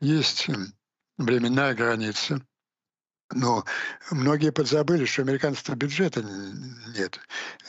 Есть 0.00 0.48
временная 1.18 1.74
граница– 1.74 2.42
но 3.32 3.64
многие 4.10 4.50
подзабыли, 4.50 5.04
что 5.04 5.22
американцев 5.22 5.74
бюджета 5.76 6.24
нет. 6.96 7.20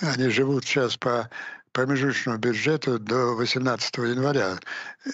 Они 0.01 0.29
живут 0.29 0.65
сейчас 0.65 0.97
по 0.97 1.29
промежуточному 1.73 2.37
бюджету 2.37 2.99
до 2.99 3.35
18 3.35 3.97
января. 3.97 4.59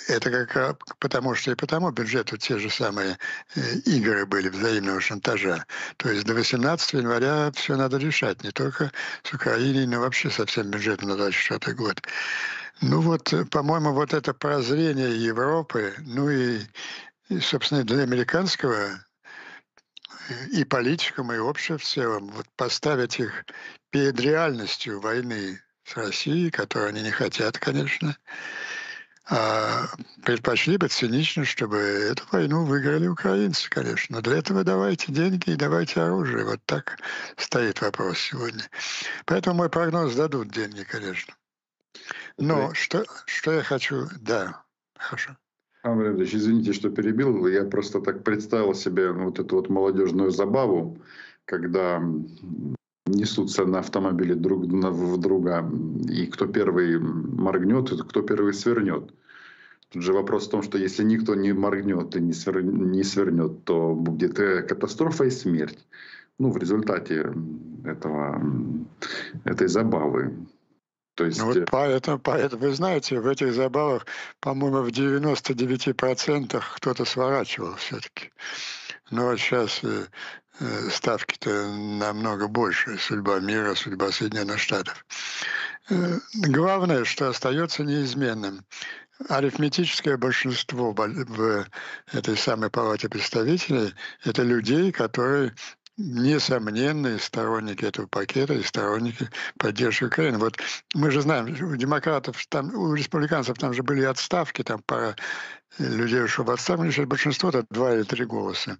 Это 0.07 0.45
как 0.45 0.97
потому 0.99 1.33
что 1.33 1.51
и 1.51 1.55
потому 1.55 1.89
бюджету 1.91 2.37
те 2.37 2.59
же 2.59 2.69
самые 2.69 3.17
э, 3.55 3.61
игры 3.85 4.25
были 4.25 4.49
взаимного 4.49 4.99
шантажа. 4.99 5.65
То 5.97 6.11
есть 6.11 6.25
до 6.25 6.33
18 6.33 6.93
января 6.93 7.51
все 7.55 7.77
надо 7.77 7.97
решать, 7.97 8.43
не 8.43 8.51
только 8.51 8.91
с 9.23 9.33
Украиной, 9.33 9.87
но 9.87 10.01
вообще 10.01 10.29
со 10.29 10.45
всем 10.45 10.69
бюджетом 10.69 11.09
на 11.09 11.15
24 11.15 11.75
год. 11.75 12.01
Ну 12.81 13.01
вот, 13.01 13.33
по-моему, 13.51 13.93
вот 13.93 14.13
это 14.13 14.33
прозрение 14.33 15.15
Европы, 15.23 15.93
ну 15.99 16.29
и, 16.29 16.59
и 17.29 17.39
собственно, 17.39 17.83
для 17.83 18.03
американского 18.03 19.01
и 20.51 20.63
политикам, 20.63 21.31
и 21.31 21.37
обществу 21.37 21.77
в 21.77 21.83
целом, 21.83 22.29
вот 22.29 22.47
поставить 22.55 23.19
их 23.19 23.45
перед 23.89 24.19
реальностью 24.19 24.99
войны 24.99 25.61
с 25.83 25.95
Россией, 25.95 26.51
которую 26.51 26.89
они 26.89 27.01
не 27.01 27.11
хотят, 27.11 27.57
конечно, 27.57 28.15
а 29.31 29.85
предпочли 30.23 30.77
бы 30.77 30.87
цинично, 30.87 31.45
чтобы 31.45 31.77
эту 31.77 32.23
войну 32.31 32.65
выиграли 32.65 33.07
украинцы, 33.07 33.69
конечно. 33.69 34.15
Но 34.15 34.21
для 34.21 34.37
этого 34.37 34.63
давайте 34.63 35.11
деньги 35.11 35.51
и 35.51 35.55
давайте 35.55 36.01
оружие. 36.01 36.45
Вот 36.45 36.59
так 36.65 36.99
стоит 37.37 37.79
вопрос 37.81 38.17
сегодня. 38.17 38.63
Поэтому 39.25 39.57
мой 39.57 39.69
прогноз 39.69 40.15
дадут 40.15 40.49
деньги, 40.49 40.83
конечно. 40.83 41.35
Но 42.37 42.73
что, 42.73 43.05
что 43.27 43.51
я 43.51 43.61
хочу... 43.61 44.07
Да, 44.19 44.63
хорошо. 44.97 45.37
Амрядович, 45.81 46.35
извините, 46.35 46.73
что 46.73 46.89
перебил. 46.89 47.47
Я 47.47 47.63
просто 47.63 48.01
так 48.01 48.23
представил 48.23 48.73
себе 48.73 49.11
вот 49.11 49.39
эту 49.39 49.55
вот 49.55 49.69
молодежную 49.69 50.31
забаву, 50.31 50.97
когда 51.45 52.03
несутся 53.05 53.65
на 53.65 53.79
автомобиле 53.79 54.35
друг 54.35 54.65
в 54.65 55.17
друга, 55.17 55.69
и 56.09 56.25
кто 56.27 56.47
первый 56.47 56.99
моргнет, 56.99 57.91
и 57.91 57.97
кто 57.97 58.21
первый 58.21 58.53
свернет. 58.53 59.13
Тут 59.89 60.03
же 60.03 60.13
вопрос 60.13 60.47
в 60.47 60.51
том, 60.51 60.61
что 60.61 60.77
если 60.77 61.03
никто 61.03 61.33
не 61.33 61.53
моргнет 61.53 62.15
и 62.15 62.21
не, 62.21 62.33
свер... 62.33 62.61
не 62.61 63.03
свернет, 63.03 63.63
то 63.63 63.95
будет 63.95 64.37
катастрофа 64.37 65.23
и 65.23 65.31
смерть. 65.31 65.87
Ну, 66.37 66.51
в 66.51 66.57
результате 66.57 67.33
этого, 67.85 68.41
этой 69.45 69.67
забавы. 69.67 70.33
То 71.19 71.25
есть... 71.25 71.41
Вот 71.41 71.57
поэтому, 71.69 72.17
поэтому, 72.17 72.61
вы 72.61 72.73
знаете, 72.73 73.19
в 73.19 73.27
этих 73.27 73.53
забавах, 73.53 74.05
по-моему, 74.39 74.83
в 74.83 74.87
99% 74.87 76.63
кто-то 76.75 77.03
сворачивал 77.03 77.75
все-таки. 77.75 78.31
Но 79.11 79.25
вот 79.25 79.37
сейчас 79.37 79.81
э, 79.83 80.05
э, 80.61 80.89
ставки-то 80.89 81.73
намного 81.73 82.47
больше. 82.47 82.97
Судьба 82.97 83.41
мира, 83.41 83.75
судьба 83.75 84.13
Соединенных 84.13 84.59
Штатов. 84.59 85.05
Э, 85.89 86.19
главное, 86.35 87.03
что 87.03 87.27
остается 87.27 87.83
неизменным. 87.83 88.65
Арифметическое 89.27 90.15
большинство 90.15 90.93
в 90.93 91.65
этой 92.13 92.37
самой 92.37 92.69
палате 92.69 93.09
представителей– 93.09 93.93
это 94.23 94.43
людей, 94.43 94.93
которые 94.93 95.53
несомненные 95.99 97.19
сторонники 97.19 97.83
этого 97.83 98.07
пакета 98.07 98.53
и 98.53 98.63
сторонники 98.63 99.29
поддержки 99.57 100.05
Украины. 100.05 100.37
Вот 100.37 100.57
мы 100.95 101.11
же 101.11 101.21
знаем, 101.21 101.47
у 101.61 101.75
демократов, 101.75 102.43
там, 102.47 102.73
у 102.73 102.93
республиканцев 102.93 103.57
там 103.57 103.73
же 103.73 103.83
были 103.83 104.03
отставки, 104.03 104.63
там 104.63 104.81
пара 104.85 105.15
людей 105.77 106.23
ушло 106.23 106.45
в 106.45 106.51
отставку, 106.51 106.89
сейчас 106.89 107.05
большинство 107.05 107.49
это 107.49 107.65
два 107.69 107.93
или 107.93 108.03
три 108.03 108.25
голоса. 108.25 108.77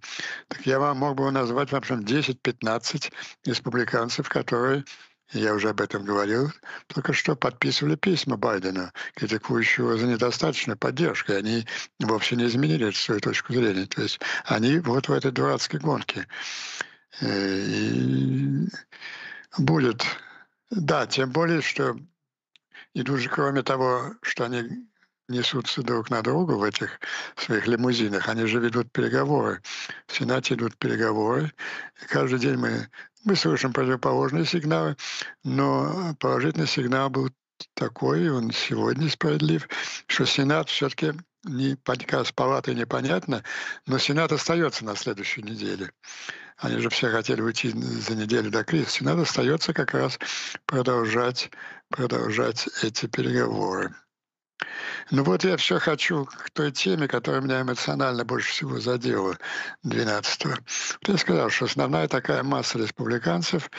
Так 0.47 0.65
я 0.65 0.79
вам 0.79 0.97
мог 0.97 1.17
бы 1.17 1.29
назвать, 1.29 1.71
в 1.71 1.75
общем, 1.75 1.99
10-15 1.99 3.11
республиканцев, 3.45 4.29
которые 4.29 4.85
я 5.33 5.53
уже 5.53 5.69
об 5.69 5.81
этом 5.81 6.03
говорил, 6.03 6.51
только 6.87 7.13
что 7.13 7.35
подписывали 7.35 7.95
письма 7.95 8.37
Байдена, 8.37 8.91
критикующего 9.13 9.97
за 9.97 10.07
недостаточную 10.07 10.77
поддержку. 10.77 11.33
И 11.33 11.35
они 11.35 11.67
вовсе 11.99 12.35
не 12.35 12.47
изменили 12.47 12.89
свою 12.91 13.19
точку 13.19 13.53
зрения. 13.53 13.85
То 13.85 14.01
есть 14.01 14.19
они 14.45 14.79
вот 14.79 15.07
в 15.07 15.11
этой 15.11 15.31
дурацкой 15.31 15.81
гонке. 15.81 16.25
Э, 17.21 18.65
будет. 19.57 20.05
Да, 20.69 21.07
тем 21.07 21.31
более, 21.31 21.61
что 21.61 21.97
и 22.93 23.03
тут 23.03 23.19
же, 23.19 23.29
кроме 23.29 23.63
того, 23.63 24.15
что 24.21 24.45
они 24.45 24.87
несутся 25.27 25.83
друг 25.83 26.09
на 26.09 26.21
друга 26.21 26.53
в 26.53 26.63
этих 26.63 26.99
своих 27.35 27.67
лимузинах, 27.67 28.27
они 28.27 28.45
же 28.45 28.59
ведут 28.59 28.91
переговоры. 28.91 29.61
В 30.07 30.15
Сенате 30.15 30.55
идут 30.55 30.77
переговоры. 30.77 31.53
И 32.01 32.05
каждый 32.07 32.39
день 32.39 32.57
мы, 32.57 32.89
мы 33.23 33.35
слышим 33.35 33.71
противоположные 33.71 34.45
сигналы, 34.45 34.97
но 35.43 36.15
положительный 36.19 36.67
сигнал 36.67 37.09
был 37.09 37.29
такой, 37.75 38.29
он 38.29 38.51
сегодня 38.51 39.09
справедлив, 39.09 39.67
что 40.07 40.25
Сенат 40.25 40.69
все-таки 40.69 41.13
не 41.43 41.75
с 41.75 42.31
палатой 42.31 42.75
непонятно, 42.75 43.43
но 43.85 43.97
Сенат 43.97 44.31
остается 44.31 44.85
на 44.85 44.95
следующей 44.95 45.41
неделе. 45.41 45.91
Они 46.57 46.77
же 46.79 46.89
все 46.89 47.09
хотели 47.09 47.41
уйти 47.41 47.69
за 47.69 48.15
неделю 48.15 48.51
до 48.51 48.63
кризиса. 48.63 48.91
Сенат 48.91 49.19
остается 49.19 49.73
как 49.73 49.93
раз 49.93 50.19
продолжать, 50.65 51.51
продолжать 51.89 52.67
эти 52.83 53.05
переговоры. 53.05 53.95
Ну 55.11 55.23
вот 55.23 55.43
я 55.43 55.57
все 55.57 55.79
хочу 55.79 56.25
к 56.25 56.49
той 56.51 56.71
теме, 56.71 57.07
которая 57.07 57.41
меня 57.41 57.61
эмоционально 57.61 58.25
больше 58.25 58.51
всего 58.51 58.79
задела 58.79 59.37
12-го. 59.85 60.53
Я 61.07 61.17
сказал, 61.17 61.49
что 61.49 61.65
основная 61.65 62.07
такая 62.07 62.43
масса 62.43 62.77
республиканцев, 62.77 63.69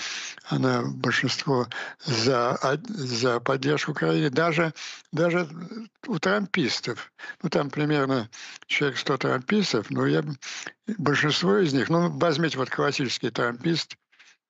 она 0.46 0.82
большинство 0.82 1.68
за, 2.04 2.58
за 2.88 3.40
поддержку 3.40 3.92
Украины, 3.92 4.30
даже, 4.30 4.72
даже 5.12 5.48
у 6.06 6.18
трампистов. 6.18 7.12
Ну 7.42 7.50
там 7.50 7.70
примерно 7.70 8.28
человек 8.66 8.98
100 8.98 9.18
трампистов, 9.18 9.90
но 9.90 10.06
я, 10.06 10.24
большинство 10.98 11.58
из 11.58 11.72
них, 11.72 11.88
ну 11.90 12.10
возьмите 12.10 12.58
вот 12.58 12.70
классический 12.70 13.30
трампист, 13.30 13.96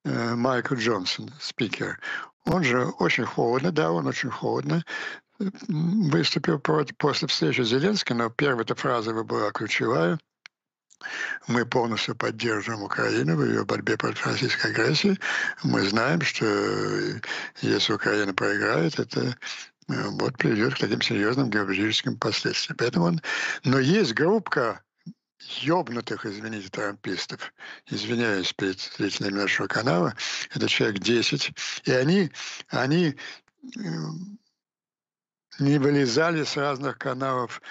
э, 0.04 0.34
Майкл 0.34 0.74
Джонсон, 0.74 1.30
спикер. 1.40 2.00
Он 2.46 2.64
же 2.64 2.86
очень 2.98 3.26
холодно, 3.26 3.70
да, 3.70 3.92
он 3.92 4.06
очень 4.06 4.30
холодно 4.30 4.82
выступил 5.68 6.58
против, 6.58 6.96
после 6.96 7.28
встречи 7.28 7.62
с 7.62 8.04
но 8.10 8.30
первая-то 8.30 8.74
фраза 8.74 9.10
его 9.10 9.24
была 9.24 9.50
ключевая. 9.50 10.18
Мы 11.48 11.64
полностью 11.64 12.14
поддерживаем 12.14 12.82
Украину 12.82 13.36
в 13.36 13.44
ее 13.44 13.64
борьбе 13.64 13.96
против 13.96 14.26
российской 14.26 14.70
агрессии. 14.70 15.18
Мы 15.62 15.88
знаем, 15.88 16.20
что 16.20 16.44
если 17.62 17.94
Украина 17.94 18.34
проиграет, 18.34 18.98
это 18.98 19.20
э, 19.20 19.34
вот 19.88 20.36
приведет 20.36 20.74
к 20.74 20.78
таким 20.78 21.00
серьезным 21.00 21.48
геополитическим 21.48 22.18
последствиям. 22.18 22.76
Поэтому 22.76 23.06
он... 23.06 23.20
Но 23.64 23.78
есть 23.78 24.12
группка 24.12 24.82
ёбнутых, 25.62 26.26
извините, 26.26 26.68
трампистов, 26.68 27.54
извиняюсь 27.86 28.52
перед 28.52 28.78
зрителями 28.78 29.38
нашего 29.38 29.68
канала, 29.68 30.14
это 30.54 30.68
человек 30.68 30.98
10, 30.98 31.52
и 31.84 31.92
они, 31.92 32.30
они 32.68 33.16
э, 33.74 33.80
не 35.60 35.78
вылезали 35.78 36.44
с 36.44 36.56
разных 36.56 36.98
каналов 36.98 37.62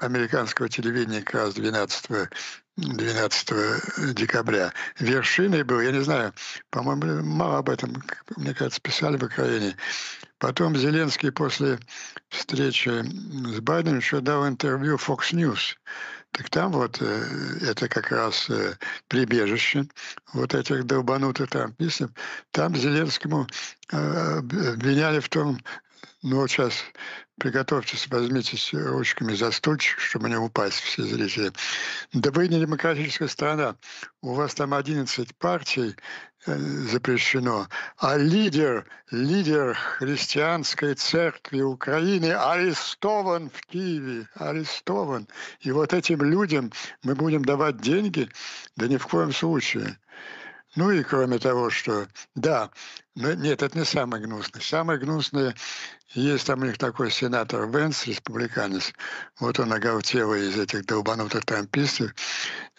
американского 0.00 0.68
телевидения 0.68 1.22
как 1.22 1.34
раз 1.34 1.54
12 1.54 2.28
12 2.76 4.14
декабря. 4.14 4.72
Вершиной 4.98 5.62
был, 5.62 5.80
я 5.80 5.92
не 5.92 6.02
знаю, 6.02 6.32
по-моему, 6.70 7.22
мало 7.22 7.58
об 7.58 7.68
этом, 7.68 8.02
мне 8.36 8.54
кажется, 8.54 8.80
писали 8.80 9.18
в 9.18 9.24
Украине. 9.24 9.76
Потом 10.38 10.76
Зеленский 10.76 11.30
после 11.30 11.78
встречи 12.28 12.88
с 12.88 13.60
Байденом 13.60 13.98
еще 13.98 14.20
дал 14.20 14.48
интервью 14.48 14.96
Fox 14.96 15.32
News. 15.32 15.76
Так 16.32 16.48
там 16.48 16.72
вот 16.72 17.00
э, 17.02 17.58
это 17.60 17.88
как 17.88 18.10
раз 18.10 18.48
э, 18.48 18.74
прибежище 19.08 19.86
вот 20.32 20.54
этих 20.54 20.86
долбанутых 20.86 21.50
трампистов. 21.50 22.10
Там 22.52 22.74
Зеленскому 22.74 23.46
э, 23.92 24.38
обвиняли 24.38 25.20
в 25.20 25.28
том, 25.28 25.60
ну 26.22 26.36
вот 26.36 26.50
сейчас 26.50 26.84
приготовьтесь, 27.36 28.06
возьмитесь 28.06 28.72
ручками 28.72 29.34
за 29.34 29.50
стульчик, 29.50 29.98
чтобы 29.98 30.28
не 30.28 30.36
упасть 30.36 30.78
все 30.78 31.02
зрители. 31.02 31.52
Да 32.12 32.30
вы 32.30 32.46
не 32.46 32.60
демократическая 32.60 33.26
страна. 33.26 33.76
У 34.20 34.34
вас 34.34 34.54
там 34.54 34.72
11 34.72 35.36
партий 35.36 35.96
э, 36.46 36.56
запрещено, 36.56 37.66
а 37.98 38.16
лидер, 38.16 38.86
лидер 39.10 39.74
христианской 39.74 40.94
церкви 40.94 41.60
Украины 41.62 42.32
арестован 42.32 43.50
в 43.50 43.60
Киеве, 43.66 44.28
арестован. 44.36 45.26
И 45.58 45.72
вот 45.72 45.92
этим 45.92 46.22
людям 46.22 46.70
мы 47.02 47.16
будем 47.16 47.44
давать 47.44 47.78
деньги? 47.78 48.28
Да 48.76 48.86
ни 48.86 48.96
в 48.96 49.08
коем 49.08 49.32
случае. 49.32 49.98
Ну 50.74 50.90
и 50.90 51.02
кроме 51.02 51.38
того, 51.38 51.68
что 51.68 52.06
да, 52.34 52.70
но 53.14 53.32
нет, 53.34 53.62
это 53.62 53.78
не 53.78 53.84
самое 53.84 54.22
гнусное. 54.24 54.62
Самое 54.62 54.98
гнусное, 54.98 55.54
есть 56.14 56.46
там 56.46 56.62
у 56.62 56.64
них 56.64 56.78
такой 56.78 57.10
сенатор 57.10 57.68
Венс, 57.68 58.06
республиканец, 58.06 58.92
вот 59.38 59.60
он 59.60 59.72
оголтел 59.72 60.32
из 60.34 60.58
этих 60.58 60.86
долбанутых 60.86 61.44
трампистов. 61.44 62.14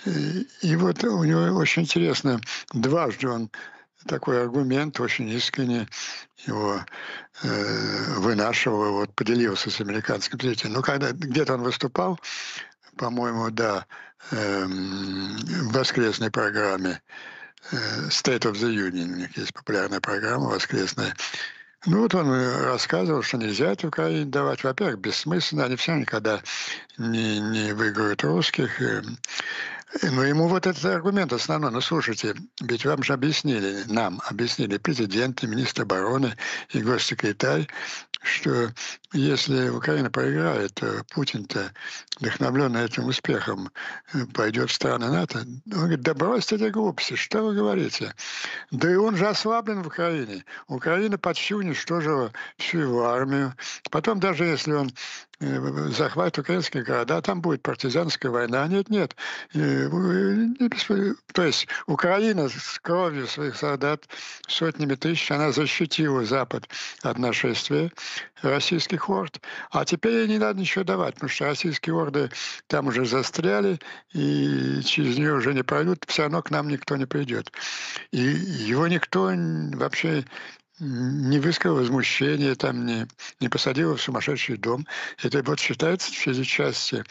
И, 0.06 0.48
и 0.62 0.76
вот 0.76 1.04
у 1.04 1.24
него 1.24 1.56
очень 1.58 1.84
интересно, 1.84 2.42
дважды 2.74 3.28
он 3.28 3.52
такой 4.08 4.42
аргумент 4.42 5.00
очень 5.00 5.30
искренне 5.30 5.88
его 6.46 6.84
э, 7.44 8.14
вынашивал, 8.18 8.94
вот 8.94 9.16
поделился 9.16 9.70
с 9.70 9.80
американским 9.80 10.40
зрителем. 10.40 10.74
Ну, 10.74 10.82
когда 10.82 11.12
где-то 11.12 11.54
он 11.54 11.62
выступал, 11.62 12.20
по-моему, 12.98 13.50
да, 13.52 13.86
э, 14.32 14.66
в 14.66 15.72
воскресной 15.72 16.32
программе, 16.32 17.02
State 17.72 18.46
of 18.46 18.54
the 18.54 18.70
Union, 18.70 19.14
у 19.14 19.16
них 19.16 19.38
есть 19.38 19.54
популярная 19.54 20.02
программа 20.02 20.50
воскресная. 20.50 21.16
Ну 21.86 22.02
вот 22.02 22.16
он 22.16 22.32
рассказывал, 22.64 23.24
что 23.24 23.38
нельзя 23.38 23.72
это 23.72 23.88
Украине 23.88 24.26
давать. 24.26 24.64
Во-первых, 24.64 25.00
бессмысленно, 25.00 25.66
они 25.66 25.76
все 25.76 25.96
никогда 25.96 26.42
не, 26.98 27.40
не 27.40 27.74
выиграют 27.74 28.24
русских. 28.24 28.82
Но 30.02 30.24
ему 30.24 30.48
вот 30.48 30.66
этот 30.66 30.84
аргумент 30.86 31.34
основной. 31.34 31.72
Ну, 31.72 31.82
слушайте, 31.82 32.36
ведь 32.62 32.86
вам 32.86 33.04
же 33.04 33.14
объяснили, 33.14 33.84
нам 33.88 34.22
объяснили 34.26 34.78
президент, 34.78 35.44
и 35.44 35.48
министр 35.48 35.84
обороны, 35.84 36.36
и 36.70 36.82
госсекретарь, 36.82 37.68
что 38.24 38.72
если 39.12 39.70
Украина 39.70 40.10
проиграет, 40.10 40.74
то 40.76 41.04
Путин-то, 41.12 41.72
вдохновленный 42.20 42.86
этим 42.86 43.06
успехом, 43.06 43.70
пойдет 44.34 44.70
в 44.70 44.74
страны 44.74 45.10
НАТО. 45.10 45.40
Он 45.40 45.80
говорит, 45.80 46.02
да 46.02 46.14
бросьте 46.14 46.56
эти 46.56 46.70
глупости, 46.70 47.16
что 47.16 47.44
вы 47.44 47.54
говорите? 47.54 48.14
Да 48.72 48.92
и 48.92 48.96
он 48.96 49.18
же 49.18 49.28
ослаблен 49.28 49.84
в 49.84 49.88
Украине. 49.88 50.46
Украина 50.68 51.18
почти 51.18 51.54
уничтожила 51.54 52.32
всю 52.58 52.80
его 52.80 53.06
армию. 53.10 53.54
Потом 53.92 54.20
даже 54.20 54.46
если 54.46 54.72
он 54.72 54.92
Э, 55.44 55.90
захват 55.90 56.38
украинских 56.38 56.86
города, 56.86 57.22
там 57.22 57.42
будет 57.42 57.62
партизанская 57.64 58.32
война. 58.32 58.68
Нет, 58.68 58.90
нет. 58.90 59.16
Э, 59.54 59.90
то 61.34 61.44
есть 61.44 61.68
Украина 61.88 62.50
с 62.50 62.80
кровью 62.82 63.28
своих 63.28 63.56
солдат, 63.56 64.08
сотнями 64.48 64.96
тысяч, 64.96 65.30
она 65.32 65.52
защитила 65.52 66.24
Запад 66.24 66.70
от 67.02 67.18
нашествия 67.18 67.92
российских 68.42 69.10
орд. 69.10 69.42
А 69.72 69.86
теперь 69.86 70.14
ей 70.14 70.28
не 70.28 70.38
надо 70.38 70.60
ничего 70.60 70.84
давать, 70.84 71.16
потому 71.16 71.30
что 71.30 71.46
российские 71.46 71.96
орды 71.96 72.30
там 72.68 72.88
уже 72.88 73.06
застряли, 73.06 73.80
и 74.14 74.82
через 74.84 75.18
нее 75.18 75.34
уже 75.34 75.54
не 75.54 75.64
пройдут, 75.64 76.06
все 76.08 76.24
равно 76.24 76.42
к 76.42 76.52
нам 76.52 76.68
никто 76.68 76.96
не 76.96 77.06
придет. 77.06 77.52
И 78.12 78.22
его 78.22 78.88
никто 78.88 79.32
вообще 79.76 80.26
не 80.80 81.40
высказал 81.40 81.78
возмущения, 81.78 82.56
там 82.56 82.86
не, 82.86 83.08
не 83.40 83.48
посадил 83.48 83.96
в 83.96 84.02
сумасшедший 84.02 84.58
дом. 84.58 84.88
Это 85.22 85.44
вот 85.44 85.60
считается 85.60 86.12
в 86.12 86.46
части 86.46 87.04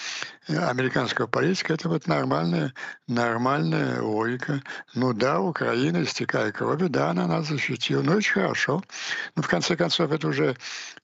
э, 0.48 0.56
американского 0.56 1.28
политика, 1.28 1.74
это 1.74 1.88
вот 1.88 2.06
нормальная, 2.08 2.74
нормальная 3.06 4.02
логика. 4.02 4.62
Ну 4.94 5.12
да, 5.12 5.40
Украина, 5.40 6.02
истекая 6.02 6.50
кровью, 6.50 6.88
да, 6.88 7.10
она 7.10 7.26
нас 7.26 7.48
защитила. 7.48 8.02
Ну, 8.02 8.16
очень 8.16 8.32
хорошо. 8.32 8.82
Но 9.36 9.42
в 9.42 9.48
конце 9.48 9.76
концов, 9.76 10.10
это 10.10 10.26
уже 10.26 10.56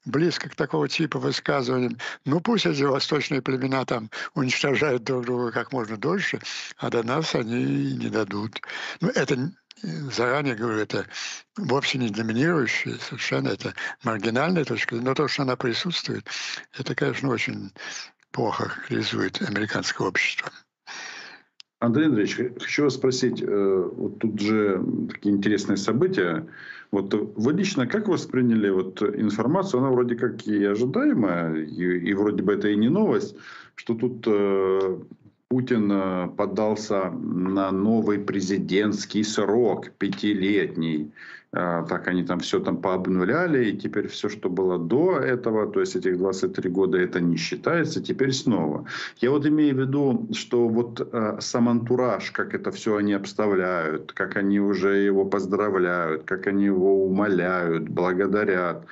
близко 0.04 0.48
к 0.48 0.56
такого 0.56 0.88
типа 0.88 1.18
высказываниям. 1.20 1.96
Ну, 2.24 2.40
пусть 2.40 2.66
эти 2.66 2.82
восточные 2.82 3.40
племена 3.40 3.84
там 3.84 4.10
уничтожают 4.34 5.04
друг 5.04 5.26
друга 5.26 5.52
как 5.52 5.72
можно 5.72 5.96
дольше, 5.96 6.40
а 6.76 6.90
до 6.90 7.04
нас 7.04 7.34
они 7.36 7.94
не 7.94 8.08
дадут. 8.08 8.60
Ну, 9.00 9.08
это 9.08 9.52
заранее 9.82 10.54
говорю, 10.54 10.78
это 10.78 11.06
вовсе 11.56 11.98
не 11.98 12.10
доминирующая, 12.10 12.94
совершенно 12.96 13.48
это 13.48 13.74
маргинальная 14.04 14.64
точка, 14.64 14.96
но 14.96 15.14
то, 15.14 15.28
что 15.28 15.42
она 15.42 15.56
присутствует, 15.56 16.26
это, 16.78 16.94
конечно, 16.94 17.28
очень 17.28 17.72
плохо 18.32 18.68
характеризует 18.68 19.40
американское 19.42 20.06
общество. 20.06 20.50
Андрей 21.80 22.06
Андреевич, 22.06 22.36
хочу 22.60 22.84
вас 22.84 22.94
спросить, 22.94 23.40
э, 23.40 23.90
вот 23.94 24.18
тут 24.18 24.40
же 24.40 24.82
такие 25.12 25.34
интересные 25.34 25.76
события. 25.76 26.48
Вот 26.90 27.14
вы 27.14 27.52
лично 27.52 27.86
как 27.86 28.08
восприняли 28.08 28.68
вот 28.70 29.00
информацию, 29.00 29.80
она 29.80 29.90
вроде 29.90 30.16
как 30.16 30.44
и 30.46 30.64
ожидаемая, 30.64 31.54
и, 31.54 32.10
и 32.10 32.14
вроде 32.14 32.42
бы 32.42 32.54
это 32.54 32.68
и 32.68 32.76
не 32.76 32.88
новость, 32.88 33.36
что 33.76 33.94
тут 33.94 34.24
э, 34.26 34.98
Путин 35.50 35.90
э, 35.90 36.28
поддался 36.36 37.10
на 37.10 37.70
новый 37.72 38.18
президентский 38.18 39.24
срок, 39.24 39.90
пятилетний. 39.98 41.10
Э, 41.52 41.86
так 41.88 42.06
они 42.06 42.22
там 42.22 42.40
все 42.40 42.60
там 42.60 42.76
пообнуляли, 42.76 43.70
и 43.70 43.76
теперь 43.78 44.08
все, 44.08 44.28
что 44.28 44.50
было 44.50 44.78
до 44.78 45.18
этого, 45.18 45.66
то 45.72 45.80
есть 45.80 45.96
этих 45.96 46.18
23 46.18 46.70
года, 46.70 46.98
это 46.98 47.20
не 47.20 47.38
считается, 47.38 48.02
теперь 48.02 48.32
снова. 48.32 48.84
Я 49.22 49.30
вот 49.30 49.46
имею 49.46 49.74
в 49.74 49.78
виду, 49.78 50.28
что 50.34 50.68
вот 50.68 51.00
э, 51.00 51.38
сам 51.40 51.70
антураж, 51.70 52.30
как 52.30 52.54
это 52.54 52.70
все 52.70 52.96
они 52.96 53.14
обставляют, 53.14 54.12
как 54.12 54.36
они 54.36 54.60
уже 54.60 54.96
его 54.96 55.24
поздравляют, 55.24 56.24
как 56.24 56.46
они 56.46 56.66
его 56.66 57.06
умоляют, 57.06 57.88
благодарят 57.88 58.84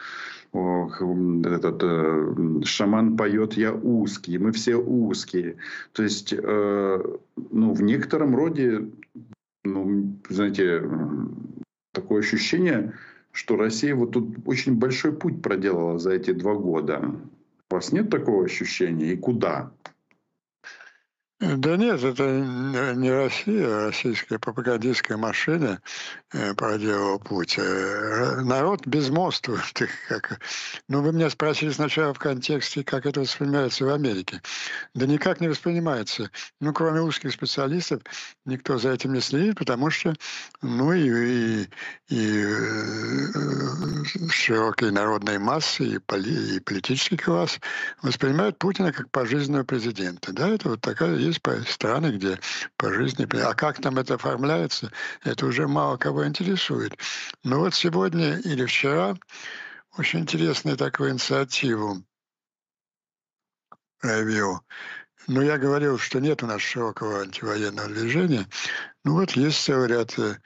этот 0.52 1.82
э, 1.82 2.64
шаман 2.64 3.16
поет 3.16 3.54
«Я 3.54 3.72
узкий», 3.72 4.38
мы 4.38 4.52
все 4.52 4.76
узкие. 4.76 5.56
То 5.92 6.02
есть, 6.02 6.32
э, 6.32 7.02
ну, 7.50 7.72
в 7.72 7.82
некотором 7.82 8.34
роде, 8.34 8.88
ну, 9.64 10.16
знаете, 10.28 10.82
такое 11.92 12.20
ощущение, 12.20 12.94
что 13.32 13.56
Россия 13.56 13.94
вот 13.94 14.12
тут 14.12 14.36
очень 14.46 14.76
большой 14.76 15.12
путь 15.12 15.42
проделала 15.42 15.98
за 15.98 16.12
эти 16.12 16.32
два 16.32 16.54
года. 16.54 17.14
У 17.70 17.74
вас 17.74 17.92
нет 17.92 18.10
такого 18.10 18.44
ощущения? 18.44 19.12
И 19.12 19.16
куда? 19.16 19.72
Да 21.38 21.76
нет, 21.76 22.02
это 22.02 22.24
не 22.94 23.10
Россия, 23.10 23.66
а 23.66 23.86
российская 23.88 24.38
пропагандистская 24.38 25.18
машина 25.18 25.82
э, 26.32 26.54
проделала 26.54 27.18
путь. 27.18 27.58
Э, 27.58 28.40
народ 28.40 28.86
безмолвствует. 28.86 29.60
Как... 30.08 30.40
Ну, 30.88 31.02
вы 31.02 31.12
меня 31.12 31.28
спросили 31.28 31.72
сначала 31.72 32.14
в 32.14 32.18
контексте, 32.18 32.82
как 32.82 33.04
это 33.04 33.20
воспринимается 33.20 33.84
в 33.84 33.90
Америке. 33.90 34.40
Да 34.94 35.04
никак 35.04 35.42
не 35.42 35.48
воспринимается. 35.48 36.30
Ну, 36.62 36.72
кроме 36.72 37.02
узких 37.02 37.32
специалистов, 37.32 38.00
никто 38.46 38.78
за 38.78 38.92
этим 38.92 39.12
не 39.12 39.20
следит, 39.20 39.58
потому 39.58 39.90
что, 39.90 40.14
ну, 40.62 40.94
и, 40.94 41.02
и, 41.02 41.68
и 42.08 42.44
э, 42.46 44.28
широкие 44.30 44.90
народные 44.90 45.38
массы, 45.38 45.84
и, 45.84 45.98
поли, 45.98 46.56
и 46.56 46.60
политический 46.60 47.18
класс 47.18 47.60
воспринимают 48.00 48.58
Путина 48.58 48.90
как 48.90 49.10
пожизненного 49.10 49.64
президента. 49.64 50.32
Да, 50.32 50.48
это 50.48 50.70
вот 50.70 50.80
такая 50.80 51.25
есть 51.28 51.70
страны, 51.70 52.12
где 52.12 52.38
по 52.76 52.92
жизни... 52.92 53.26
А 53.40 53.54
как 53.54 53.80
там 53.80 53.98
это 53.98 54.14
оформляется, 54.14 54.92
это 55.24 55.46
уже 55.46 55.66
мало 55.68 55.96
кого 55.96 56.26
интересует. 56.26 56.98
Но 57.44 57.60
вот 57.60 57.74
сегодня 57.74 58.38
или 58.38 58.64
вчера 58.66 59.16
очень 59.96 60.20
интересную 60.20 60.76
такую 60.76 61.10
инициативу 61.12 62.02
проявил. 63.98 64.60
Но 65.26 65.42
я 65.42 65.58
говорил, 65.58 65.98
что 65.98 66.20
нет 66.20 66.42
у 66.42 66.46
нас 66.46 66.60
широкого 66.60 67.22
антивоенного 67.22 67.88
движения. 67.88 68.46
Ну 69.04 69.14
вот 69.14 69.32
есть 69.32 69.62
целый 69.62 69.88
ряд 69.88 70.16
э, 70.18 70.36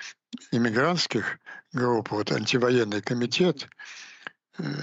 иммигрантских 0.53 1.39
групп, 1.73 2.11
вот 2.11 2.33
антивоенный 2.33 3.03
комитет, 3.03 3.69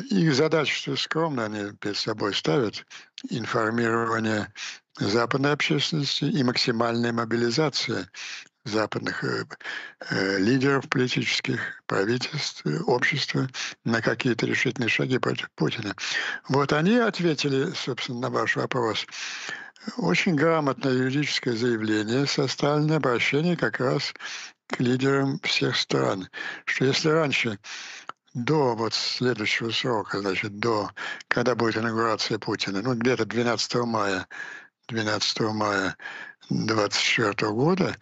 их 0.10 0.34
задача 0.34 0.74
что 0.74 0.96
скромно 0.96 1.46
они 1.46 1.72
перед 1.80 1.98
собой 1.98 2.34
ставят 2.34 2.86
информирование 3.30 4.52
западной 5.00 5.52
общественности 5.54 6.26
и 6.26 6.44
максимальная 6.44 7.14
мобилизация 7.14 8.10
западных 8.68 9.24
э, 9.24 9.46
э, 10.10 10.40
лидеров 10.40 10.88
политических, 10.90 11.82
правительств, 11.86 12.66
э, 12.66 12.80
общества 12.82 13.50
на 13.86 14.02
какие-то 14.02 14.46
решительные 14.46 14.90
шаги 14.90 15.18
против 15.18 15.50
Путина. 15.56 15.96
Вот 16.50 16.74
они 16.74 16.98
ответили, 16.98 17.72
собственно, 17.74 18.20
на 18.22 18.30
ваш 18.30 18.56
вопрос. 18.56 19.06
Очень 19.98 20.36
грамотное 20.36 20.94
юридическое 20.94 21.56
заявление 21.56 22.28
составлено 22.28 22.98
обращение 22.98 23.56
как 23.56 23.80
раз 23.80 24.14
к 24.68 24.80
лидерам 24.82 25.40
всех 25.44 25.78
стран, 25.78 26.28
что 26.66 26.86
если 26.86 27.10
раньше 27.10 27.58
до 28.38 28.76
вот 28.76 28.94
следующего 28.94 29.72
срока, 29.72 30.20
значит, 30.20 30.60
до, 30.60 30.92
когда 31.28 31.56
будет 31.56 31.78
инаугурация 31.78 32.38
Путина, 32.38 32.82
ну, 32.82 32.94
где-то 32.94 33.26
12 33.26 33.76
мая, 33.86 34.28
12 34.88 35.40
мая 35.54 35.98
2024 36.50 37.52
года, 37.52 37.96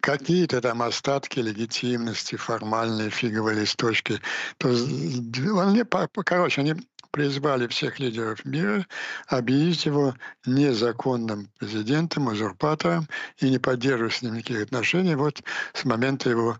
какие-то 0.00 0.60
там 0.60 0.82
остатки 0.82 1.40
легитимности, 1.40 2.36
формальные 2.36 3.10
фиговые 3.10 3.60
листочки. 3.60 4.20
То, 4.58 4.68
они, 4.68 5.84
короче, 6.24 6.60
они 6.60 6.74
призвали 7.14 7.66
всех 7.68 7.98
лидеров 7.98 8.44
мира 8.44 8.86
объявить 9.28 9.86
его 9.86 10.14
незаконным 10.44 11.48
президентом, 11.58 12.26
узурпатором 12.26 13.08
и 13.38 13.48
не 13.48 13.58
поддерживать 13.58 14.14
с 14.14 14.22
ним 14.22 14.34
никаких 14.34 14.64
отношений 14.64 15.14
вот 15.14 15.42
с 15.72 15.84
момента 15.84 16.28
его 16.28 16.58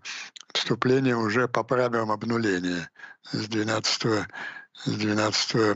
вступления 0.53 1.15
уже 1.15 1.47
по 1.47 1.63
правилам 1.63 2.11
обнуления 2.11 2.89
с 3.31 3.47
12 3.47 4.27
с 4.85 4.91
12 4.91 5.75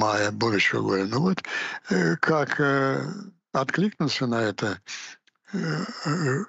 мая 0.00 0.30
будущего 0.32 0.80
года. 0.80 1.04
Ну 1.04 1.20
вот 1.20 1.42
э, 1.90 2.16
как 2.16 2.60
э, 2.60 3.06
откликнуться 3.52 4.26
на 4.26 4.42
это 4.42 4.80
Э, 5.52 6.44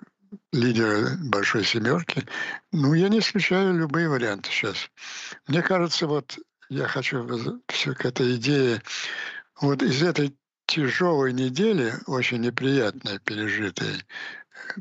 лидера 0.52 1.18
Большой 1.20 1.64
Семерки. 1.64 2.26
Ну, 2.72 2.94
я 2.94 3.10
не 3.10 3.20
исключаю 3.20 3.74
любые 3.74 4.08
варианты 4.10 4.50
сейчас. 4.50 4.90
Мне 5.48 5.62
кажется, 5.62 6.08
вот 6.08 6.40
я 6.74 6.88
хочу 6.88 7.62
все 7.68 7.94
к 7.94 8.04
этой 8.06 8.36
идее, 8.36 8.82
вот 9.62 9.84
из 9.84 10.02
этой 10.02 10.36
тяжелой 10.66 11.32
недели, 11.32 11.94
очень 12.08 12.42
неприятной, 12.42 13.20
пережитой, 13.20 14.04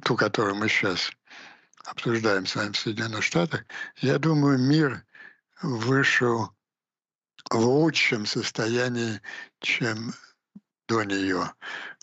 ту, 0.04 0.16
которую 0.16 0.54
мы 0.54 0.68
сейчас 0.68 1.10
обсуждаем 1.84 2.46
с 2.46 2.56
вами 2.56 2.72
в 2.72 2.78
Соединенных 2.78 3.22
Штатах, 3.22 3.64
я 3.98 4.18
думаю, 4.18 4.58
мир 4.58 5.04
вышел 5.60 6.50
в 7.50 7.58
лучшем 7.58 8.24
состоянии, 8.24 9.20
чем 9.60 10.14
до 10.88 11.02
нее. 11.02 11.52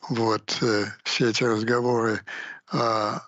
Вот 0.09 0.55
э, 0.61 0.85
все 1.03 1.29
эти 1.29 1.43
разговоры 1.43 2.21
о 2.71 3.21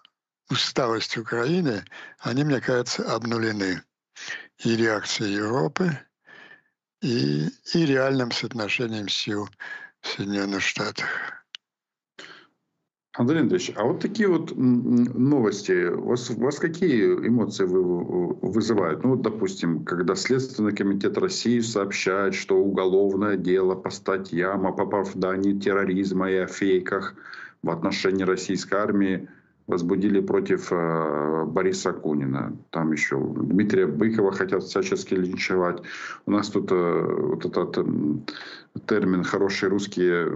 усталости 0.49 1.17
Украины, 1.17 1.83
они, 2.19 2.43
мне 2.43 2.61
кажется, 2.61 3.03
обнулены. 3.11 3.81
И 4.59 4.75
реакцией 4.75 5.33
Европы, 5.33 5.97
и, 7.01 7.47
и 7.73 7.85
реальным 7.85 8.31
соотношением 8.31 9.09
сил 9.09 9.49
в 10.01 10.07
Соединенных 10.07 10.61
Штатах. 10.61 11.07
Андрей 13.13 13.41
Андреевич, 13.41 13.73
а 13.75 13.83
вот 13.83 13.99
такие 13.99 14.29
вот 14.29 14.53
новости, 14.55 15.89
у 15.89 16.05
вас, 16.05 16.29
у 16.29 16.39
вас 16.39 16.59
какие 16.59 17.07
эмоции 17.27 17.65
вызывают? 17.65 19.03
Ну 19.03 19.11
вот, 19.11 19.21
допустим, 19.21 19.83
когда 19.83 20.15
Следственный 20.15 20.73
комитет 20.73 21.17
России 21.17 21.59
сообщает, 21.59 22.35
что 22.35 22.55
уголовное 22.55 23.35
дело 23.35 23.75
по 23.75 23.89
статьям 23.89 24.65
о 24.65 24.69
оправдании 24.69 25.59
терроризма 25.59 26.31
и 26.31 26.37
о 26.37 26.47
фейках 26.47 27.15
в 27.61 27.69
отношении 27.69 28.23
российской 28.23 28.75
армии 28.75 29.27
возбудили 29.67 30.19
против 30.21 30.71
э, 30.71 31.45
Бориса 31.45 31.93
Кунина. 31.93 32.57
Там 32.69 32.91
еще 32.91 33.17
Дмитрия 33.19 33.87
Быкова 33.87 34.31
хотят 34.31 34.63
всячески 34.63 35.13
линчевать. 35.13 35.81
У 36.25 36.31
нас 36.31 36.49
тут 36.49 36.71
э, 36.71 36.75
вот 36.75 37.45
этот 37.45 37.77
термин 38.85 39.23
«хорошие 39.23 39.69
русские» 39.69 40.27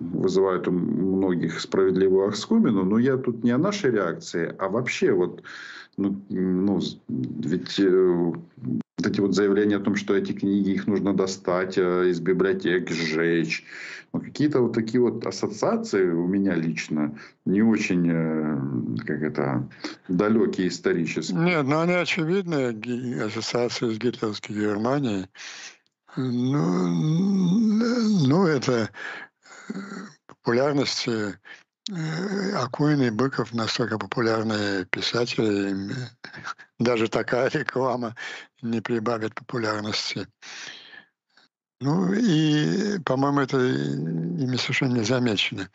вызывает 0.00 0.68
у 0.68 0.72
многих 0.72 1.60
справедливую 1.60 2.28
оскомину, 2.28 2.84
но 2.84 2.98
я 2.98 3.16
тут 3.16 3.44
не 3.44 3.50
о 3.50 3.58
нашей 3.58 3.90
реакции, 3.90 4.54
а 4.58 4.68
вообще 4.68 5.12
вот, 5.12 5.42
ну, 5.96 6.20
ну 6.28 6.80
ведь 7.08 7.80
э, 7.80 8.32
вот 8.98 9.06
эти 9.06 9.20
вот 9.20 9.34
заявления 9.34 9.76
о 9.76 9.80
том, 9.80 9.96
что 9.96 10.14
эти 10.14 10.32
книги, 10.32 10.70
их 10.70 10.86
нужно 10.86 11.14
достать 11.14 11.76
э, 11.78 12.08
из 12.08 12.20
библиотек, 12.20 12.90
сжечь, 12.90 13.64
ну, 14.12 14.20
какие-то 14.20 14.60
вот 14.60 14.74
такие 14.74 15.00
вот 15.00 15.26
ассоциации 15.26 16.08
у 16.08 16.26
меня 16.26 16.54
лично 16.54 17.18
не 17.44 17.62
очень, 17.62 18.08
э, 18.08 19.04
как 19.04 19.22
это, 19.22 19.68
далекие 20.08 20.68
исторически. 20.68 21.32
Нет, 21.32 21.66
ну 21.66 21.80
они 21.80 21.94
очевидные, 21.94 23.24
ассоциации 23.24 23.92
с 23.92 23.98
гитлеровской 23.98 24.54
Германией. 24.54 25.26
Ну, 26.16 26.88
ну 28.28 28.46
это 28.46 28.90
э, 29.68 29.72
э, 31.90 32.52
Акунин 32.56 33.02
и 33.02 33.10
Быков 33.10 33.52
настолько 33.52 33.98
популярные 33.98 34.84
писатели, 34.86 35.94
даже 36.78 37.08
такая 37.08 37.50
реклама 37.50 38.14
не 38.62 38.80
прибавит 38.80 39.34
популярности. 39.34 40.26
Ну 41.80 42.12
и, 42.12 42.98
по-моему, 43.00 43.40
это 43.40 43.58
ими 43.58 44.56
совершенно 44.56 44.94
не 44.94 45.04
замечено. 45.04 45.68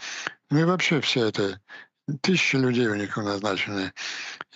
Ну 0.50 0.60
и 0.60 0.64
вообще 0.64 1.02
все 1.02 1.28
это, 1.28 1.62
тысячи 2.22 2.56
людей 2.56 2.88
у 2.88 2.96
них 2.96 3.16
назначены. 3.18 3.94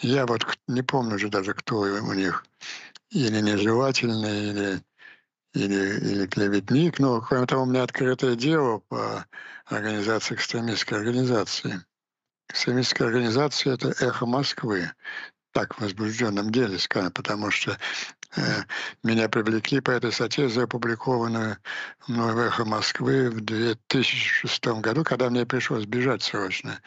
Я 0.01 0.25
вот 0.25 0.45
не 0.67 0.81
помню 0.81 1.15
уже 1.15 1.29
даже, 1.29 1.53
кто 1.53 1.81
у 1.81 2.13
них. 2.13 2.45
Или 3.11 3.41
нежелательный, 3.41 4.49
или 4.49 4.81
или, 5.53 5.99
или 5.99 6.25
клеветник. 6.27 6.99
Но, 6.99 7.21
кроме 7.21 7.45
того, 7.45 7.63
у 7.63 7.65
меня 7.65 7.83
открытое 7.83 8.35
дело 8.35 8.79
по 8.89 9.25
организации 9.65 10.35
экстремистской 10.35 10.99
организации. 10.99 11.81
Экстремистская 12.49 13.07
организация– 13.07 13.73
это 13.75 13.89
«Эхо 13.99 14.25
Москвы». 14.25 14.91
Так 15.51 15.75
в 15.75 15.81
возбужденном 15.81 16.51
деле 16.51 16.79
сказано, 16.79 17.11
потому 17.11 17.51
что 17.51 17.77
э, 18.35 18.41
меня 19.03 19.29
привлекли 19.29 19.81
по 19.81 19.91
этой 19.91 20.11
статье, 20.11 20.47
опубликованную 20.47 21.57
мной 22.07 22.33
в 22.33 22.39
«Эхо 22.39 22.65
Москвы» 22.65 23.29
в 23.29 23.41
2006 23.41 24.65
году, 24.81 25.03
когда 25.03 25.29
мне 25.29 25.45
пришлось 25.45 25.85
бежать 25.85 26.23
срочно. 26.23 26.79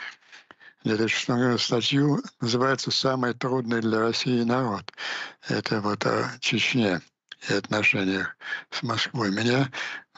2006 0.86 1.28
году 1.30 1.58
статью 1.58 2.22
называется 2.40 2.90
«Самый 2.90 3.34
трудный 3.34 3.80
для 3.80 4.00
России 4.00 4.42
народ». 4.42 4.92
Это 5.48 5.80
вот 5.80 6.06
о 6.06 6.30
Чечне 6.40 7.00
и 7.48 7.54
отношениях 7.54 8.36
с 8.70 8.82
Москвой. 8.82 9.30
Меня, 9.30 9.70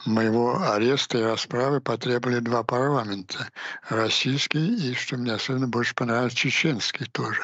моего 0.05 0.61
ареста 0.71 1.17
и 1.17 1.23
расправы 1.23 1.81
потребовали 1.81 2.39
два 2.39 2.63
парламента. 2.63 3.49
Российский 3.89 4.91
и, 4.91 4.93
что 4.95 5.17
мне 5.17 5.33
особенно 5.33 5.67
больше 5.67 5.93
понравилось, 5.95 6.33
чеченский 6.33 7.05
тоже. 7.07 7.43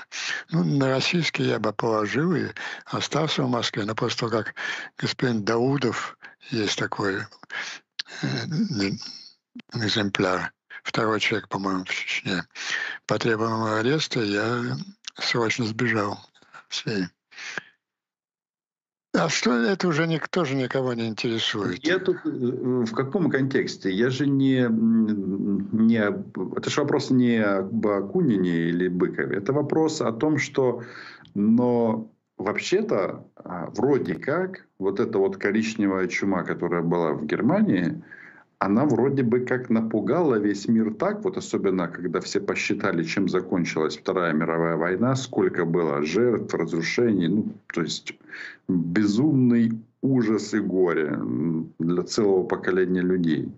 Ну, 0.50 0.64
на 0.64 0.90
российский 0.90 1.44
я 1.44 1.60
бы 1.60 1.74
положил 1.74 2.36
и 2.36 2.48
остался 2.86 3.44
в 3.44 3.50
Москве. 3.50 3.86
Но 3.86 3.96
после 3.96 4.20
того, 4.20 4.32
как 4.32 4.56
господин 4.98 5.44
Даудов, 5.44 6.18
есть 6.50 6.78
такой 6.78 7.22
э, 8.22 8.28
экземпляр, 9.74 10.52
второй 10.84 11.20
человек, 11.20 11.50
по-моему, 11.50 11.84
в 11.84 11.90
Чечне, 11.90 12.44
потребовал 13.06 13.76
ареста, 13.76 14.22
я 14.22 14.78
срочно 15.18 15.66
сбежал 15.66 16.20
всей 16.70 17.08
а 19.18 19.30
что 19.30 19.54
это 19.54 19.88
уже 19.88 20.08
никто 20.08 20.46
же 20.46 20.56
никого 20.56 20.94
не 20.94 21.08
интересует? 21.08 21.86
Я 21.86 22.00
тут 22.00 22.18
э, 22.26 22.30
в 22.30 22.94
каком 22.94 23.30
контексте? 23.30 23.92
Я 23.92 24.10
же 24.10 24.28
не, 24.28 24.68
не 24.70 25.98
это 25.98 26.70
же 26.70 26.82
вопрос 26.82 27.10
не 27.12 27.38
об 27.38 27.88
Акунине 27.88 28.70
или 28.70 28.88
Быкове. 28.88 29.38
Это 29.38 29.54
вопрос 29.54 30.02
о 30.02 30.12
том, 30.12 30.38
что 30.38 30.84
но 31.36 32.10
вообще-то 32.38 33.26
а, 33.36 33.70
вроде 33.76 34.16
как 34.16 34.66
вот 34.80 35.00
эта 35.00 35.20
вот 35.20 35.38
коричневая 35.38 36.08
чума, 36.08 36.44
которая 36.44 36.82
была 36.82 37.14
в 37.14 37.26
Германии, 37.26 38.04
она 38.60 38.86
вроде 38.86 39.24
бы 39.24 39.42
как 39.42 39.70
напугала 39.70 40.36
весь 40.36 40.68
мир 40.68 40.94
так, 40.94 41.24
вот 41.24 41.38
особенно 41.38 41.88
когда 41.88 42.20
все 42.20 42.40
посчитали, 42.40 43.04
чем 43.04 43.28
закончилась 43.28 43.98
Вторая 43.98 44.34
мировая 44.34 44.76
война, 44.76 45.16
сколько 45.16 45.66
было 45.66 46.02
жертв, 46.04 46.54
разрушений, 46.54 47.28
ну, 47.28 47.54
то 47.74 47.82
есть 47.82 48.18
безумный 48.68 49.72
ужас 50.02 50.54
и 50.54 50.60
горе 50.60 51.20
для 51.80 52.04
целого 52.04 52.44
поколения 52.44 53.02
людей. 53.02 53.52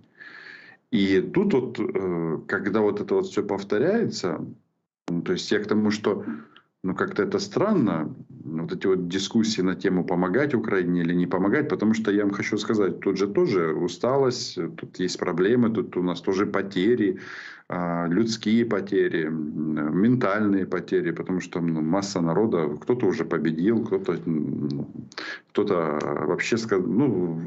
И 0.91 1.21
тут 1.21 1.53
вот, 1.53 1.79
э, 1.79 2.39
когда 2.47 2.81
вот 2.81 3.01
это 3.01 3.15
вот 3.15 3.27
все 3.27 3.43
повторяется, 3.43 4.45
ну, 5.09 5.21
то 5.21 5.33
есть 5.33 5.51
я 5.51 5.59
к 5.59 5.67
тому, 5.67 5.91
что 5.91 6.25
ну 6.83 6.95
как-то 6.95 7.23
это 7.23 7.39
странно, 7.39 8.15
вот 8.29 8.71
эти 8.71 8.87
вот 8.87 9.07
дискуссии 9.07 9.61
на 9.61 9.75
тему 9.75 10.05
помогать 10.05 10.53
Украине 10.53 11.01
или 11.01 11.13
не 11.13 11.27
помогать, 11.27 11.69
потому 11.69 11.93
что 11.93 12.11
я 12.11 12.23
вам 12.23 12.33
хочу 12.33 12.57
сказать, 12.57 12.99
тут 12.99 13.17
же 13.17 13.27
тоже 13.27 13.73
усталость, 13.73 14.55
тут 14.55 14.99
есть 14.99 15.19
проблемы, 15.19 15.69
тут 15.69 15.97
у 15.97 16.03
нас 16.03 16.21
тоже 16.21 16.45
потери, 16.45 17.19
а, 17.69 18.07
людские 18.07 18.65
потери, 18.65 19.27
ментальные 19.27 20.65
потери, 20.65 21.11
потому 21.11 21.41
что 21.41 21.59
ну, 21.59 21.81
масса 21.81 22.21
народа, 22.21 22.77
кто-то 22.81 23.07
уже 23.07 23.25
победил, 23.25 23.85
кто-то 23.85 24.19
кто-то 25.49 25.99
вообще 26.27 26.57
сказал, 26.57 26.87
ну, 26.87 27.41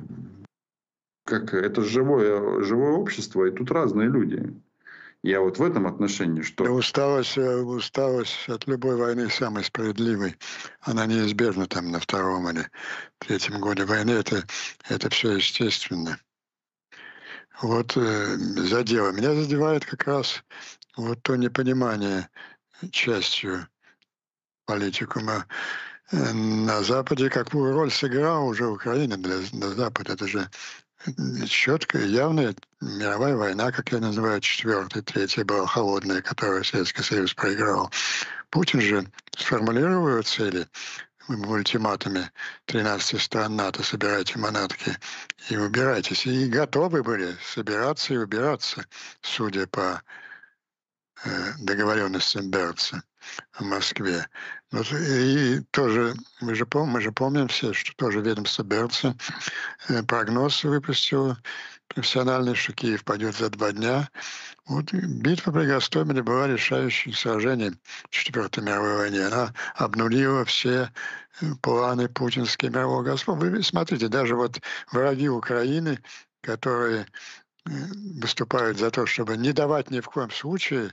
как 1.24 1.55
это 1.55 1.83
живое, 1.83 2.62
живое 2.62 2.93
общество, 2.93 3.47
и 3.47 3.51
тут 3.51 3.70
разные 3.70 4.09
люди. 4.09 4.53
Я 5.22 5.42
вот 5.42 5.58
в 5.58 5.62
этом 5.62 5.86
отношении, 5.86 6.40
что... 6.40 6.64
Да 6.64 6.70
усталость, 6.70 7.36
э, 7.36 7.56
усталость 7.56 8.48
от 8.48 8.66
любой 8.66 8.96
войны 8.96 9.28
самой 9.28 9.64
справедливой. 9.64 10.36
Она 10.80 11.04
неизбежна 11.04 11.66
там 11.66 11.90
на 11.90 12.00
втором 12.00 12.48
или 12.48 12.66
третьем 13.18 13.60
годе 13.60 13.84
войны. 13.84 14.12
Это, 14.12 14.44
это 14.88 15.10
все 15.10 15.32
естественно. 15.32 16.18
Вот 17.60 17.98
э, 17.98 18.36
задело. 18.36 19.12
Меня 19.12 19.34
задевает 19.34 19.84
как 19.84 20.04
раз 20.04 20.42
вот 20.96 21.22
то 21.22 21.36
непонимание 21.36 22.30
частью 22.90 23.68
политикума 24.64 25.46
э, 26.12 26.32
на 26.32 26.82
Западе, 26.82 27.28
какую 27.28 27.74
роль 27.74 27.90
сыграла 27.90 28.40
уже 28.40 28.66
Украина 28.66 29.18
для, 29.18 29.36
для 29.36 29.68
Запада. 29.68 30.14
Это 30.14 30.26
же 30.26 30.48
четкая, 31.46 32.05
явная 32.05 32.55
мировая 32.80 33.36
война, 33.36 33.72
как 33.72 33.92
я 33.92 33.98
называю, 33.98 34.40
четвертая, 34.40 35.03
третья 35.03 35.44
была 35.44 35.66
холодная, 35.66 36.22
которую 36.22 36.64
Советский 36.64 37.03
Союз 37.03 37.34
проиграл. 37.34 37.90
Путин 38.51 38.80
же 38.80 39.07
сформулировал 39.36 40.22
цели 40.22 40.66
в 41.28 41.51
ультиматуме 41.51 42.32
13 42.66 43.20
стран 43.20 43.57
НАТО 43.57 43.82
«собирайте 43.82 44.38
манатки 44.38 44.96
и 45.48 45.57
убирайтесь». 45.57 46.26
И 46.26 46.48
готовы 46.48 47.03
были 47.03 47.36
собираться 47.42 48.14
и 48.14 48.18
убираться, 48.18 48.84
судя 49.22 49.66
по 49.66 50.03
э, 51.24 51.53
договоренностям 51.61 52.51
Берца 52.51 53.03
в 53.58 53.62
Москве. 53.62 54.26
Вот, 54.70 54.92
и 54.92 55.60
тоже, 55.70 56.14
мы 56.40 56.54
же, 56.54 56.66
мы 56.72 57.00
же 57.00 57.12
помним 57.12 57.48
все, 57.48 57.72
что 57.72 57.94
тоже 57.96 58.20
ведомство 58.20 58.62
Берца 58.62 59.16
э, 59.88 60.02
прогноз 60.02 60.62
выпустило 60.64 61.36
профессиональный, 61.88 62.54
что 62.54 62.72
Киев 62.72 63.04
пойдет 63.04 63.36
за 63.36 63.50
два 63.50 63.72
дня. 63.72 64.08
Вот 64.66 64.92
битва 64.92 65.50
при 65.50 65.66
Гастомеле 65.66 66.22
была 66.22 66.46
решающим 66.46 67.12
сражением 67.12 67.78
Четвертой 68.10 68.62
мировой 68.62 68.96
войне. 68.96 69.26
Она 69.26 69.52
обнулила 69.74 70.44
все 70.44 70.90
э, 71.40 71.46
планы 71.62 72.08
путинские 72.08 72.70
мирового 72.70 73.02
господства. 73.02 73.34
Вы 73.34 73.62
смотрите, 73.62 74.08
даже 74.08 74.36
вот 74.36 74.60
враги 74.92 75.28
Украины, 75.28 75.98
которые 76.42 77.06
выступают 77.64 78.78
за 78.78 78.90
то, 78.90 79.06
чтобы 79.06 79.36
не 79.36 79.52
давать 79.52 79.90
ни 79.90 80.00
в 80.00 80.06
коем 80.06 80.30
случае 80.30 80.90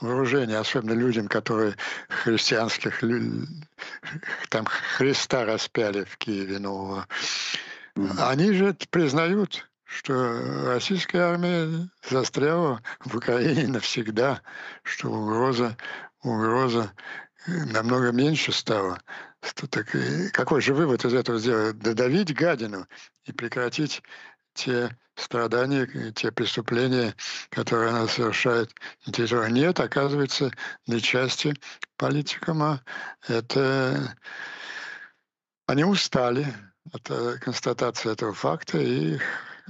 вооружения, 0.00 0.58
особенно 0.58 0.92
людям, 0.92 1.28
которые 1.28 1.76
христианских, 2.08 3.02
там 4.48 4.66
Христа 4.66 5.44
распяли 5.44 6.04
в 6.04 6.16
Киеве 6.18 6.58
нового. 6.58 7.06
Они 8.18 8.52
же 8.52 8.76
признают, 8.90 9.68
что 9.84 10.66
российская 10.66 11.20
армия 11.20 11.88
застряла 12.08 12.82
в 13.00 13.16
Украине 13.16 13.66
навсегда, 13.68 14.42
что 14.82 15.10
угроза, 15.10 15.76
угроза 16.22 16.92
э, 17.46 17.64
намного 17.72 18.12
меньше 18.12 18.52
стала. 18.52 19.00
Так, 19.70 19.96
какой 20.32 20.60
же 20.60 20.74
вывод 20.74 21.04
из 21.04 21.14
этого 21.14 21.38
сделать? 21.38 21.78
Додавить 21.78 22.34
гадину 22.34 22.86
и 23.24 23.32
прекратить 23.32 24.02
те 24.58 24.96
страдания, 25.14 26.12
те 26.12 26.30
преступления, 26.32 27.14
которые 27.50 27.90
она 27.90 28.08
совершает 28.08 28.74
территории. 29.04 29.52
Нет, 29.52 29.80
оказывается, 29.80 30.50
для 30.86 31.00
части 31.00 31.54
политикам 31.96 32.62
а 32.62 32.80
это 33.26 34.16
они 35.66 35.84
устали 35.84 36.46
от 36.92 37.10
э, 37.10 37.38
констатации 37.40 38.12
этого 38.12 38.32
факта 38.32 38.78
и 38.78 39.18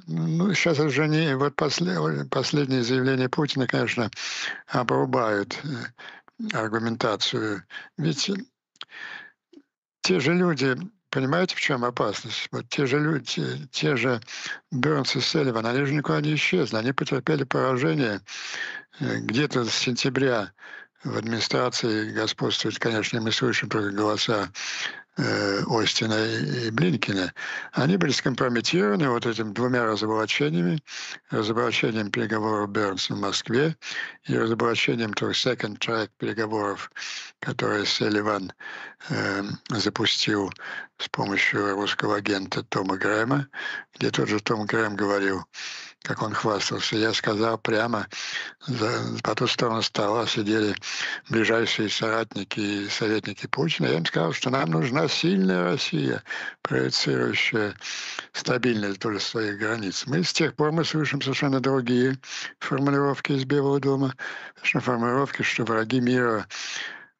ну, 0.07 0.55
сейчас 0.55 0.78
уже 0.78 1.09
не... 1.09 1.36
Вот 1.36 1.57
послед, 1.57 2.30
последнее 2.30 2.84
заявление 2.84 3.28
Путина, 3.28 3.66
конечно, 3.66 4.11
обрубают 4.68 5.59
э, 5.64 6.57
аргументацию. 6.57 7.64
Ведь 7.97 8.30
те 10.03 10.20
же 10.20 10.34
люди, 10.34 10.76
Понимаете, 11.11 11.56
в 11.56 11.61
чем 11.61 11.84
опасность? 11.84 12.48
Вот 12.52 12.68
те 12.68 12.86
же 12.86 12.98
люди, 12.98 13.24
те, 13.24 13.59
те 13.70 13.96
же 13.96 14.20
Бернс 14.70 15.16
и 15.16 15.20
Селливан, 15.20 15.64
они 15.64 15.84
же 15.84 15.94
никуда 15.94 16.20
не 16.20 16.34
исчезли. 16.34 16.76
Они 16.76 16.92
потерпели 16.92 17.44
поражение 17.44 18.20
э, 19.00 19.18
где-то 19.20 19.64
с 19.64 19.74
сентября 19.74 20.52
в 21.04 21.16
администрации 21.16 22.11
господствует, 22.11 22.78
конечно, 22.78 23.20
мы 23.20 23.32
слышим 23.32 23.68
только 23.68 23.90
голоса 23.90 24.50
э, 25.19 25.62
Остина 25.69 26.14
и 26.14 26.71
Блинкина, 26.71 27.33
они 27.73 27.97
были 27.97 28.12
скомпрометированы 28.12 29.11
вот 29.11 29.27
этими 29.27 29.53
двумя 29.53 29.85
разоблачениями, 29.85 30.83
разоблачением 31.31 32.11
переговоров 32.11 32.71
Бернса 32.71 33.14
в 33.14 33.21
Москве 33.21 33.77
и 34.25 34.37
разоблачением 34.37 35.12
того 35.12 35.33
second 35.33 35.79
track 35.79 36.11
переговоров, 36.19 36.91
которые 37.41 37.85
Селиван 37.85 38.53
э, 39.11 39.43
запустил 39.71 40.51
с 40.99 41.09
помощью 41.09 41.75
русского 41.75 42.16
агента 42.16 42.62
Тома 42.62 42.97
Грэма, 42.97 43.49
где 43.95 44.11
тот 44.11 44.29
же 44.29 44.41
Том 44.41 44.66
Грэм 44.66 44.97
говорил, 44.97 45.45
как 46.09 46.22
он 46.22 46.32
хвастался. 46.32 46.96
Я 46.96 47.12
сказал 47.12 47.59
прямо, 47.59 48.06
по 49.22 49.34
ту 49.34 49.46
сторону 49.46 49.82
стола 49.82 50.26
сидели 50.26 50.74
ближайшие 51.28 51.90
соратники 51.90 52.59
и 52.59 52.88
советники 52.88 53.46
Путина. 53.46 53.88
Я 53.88 53.98
им 53.98 54.06
сказал, 54.06 54.32
что 54.32 54.48
нам 54.48 54.70
нужна 54.70 55.06
сильная 55.06 55.64
Россия, 55.64 56.22
проецирующая 56.62 57.74
стабильность 58.32 58.96
вдоль 58.96 59.20
своих 59.20 59.59
границ. 59.59 60.04
Мы 60.06 60.24
с 60.24 60.32
тех 60.32 60.56
пор 60.56 60.72
мы 60.72 60.82
слышим 60.86 61.20
совершенно 61.20 61.61
другие 61.61 62.18
формулировки 62.59 63.32
из 63.32 63.44
Белого 63.44 63.78
дома, 63.78 64.14
формулировки, 64.62 65.42
что 65.42 65.64
враги 65.64 66.00
мира, 66.00 66.46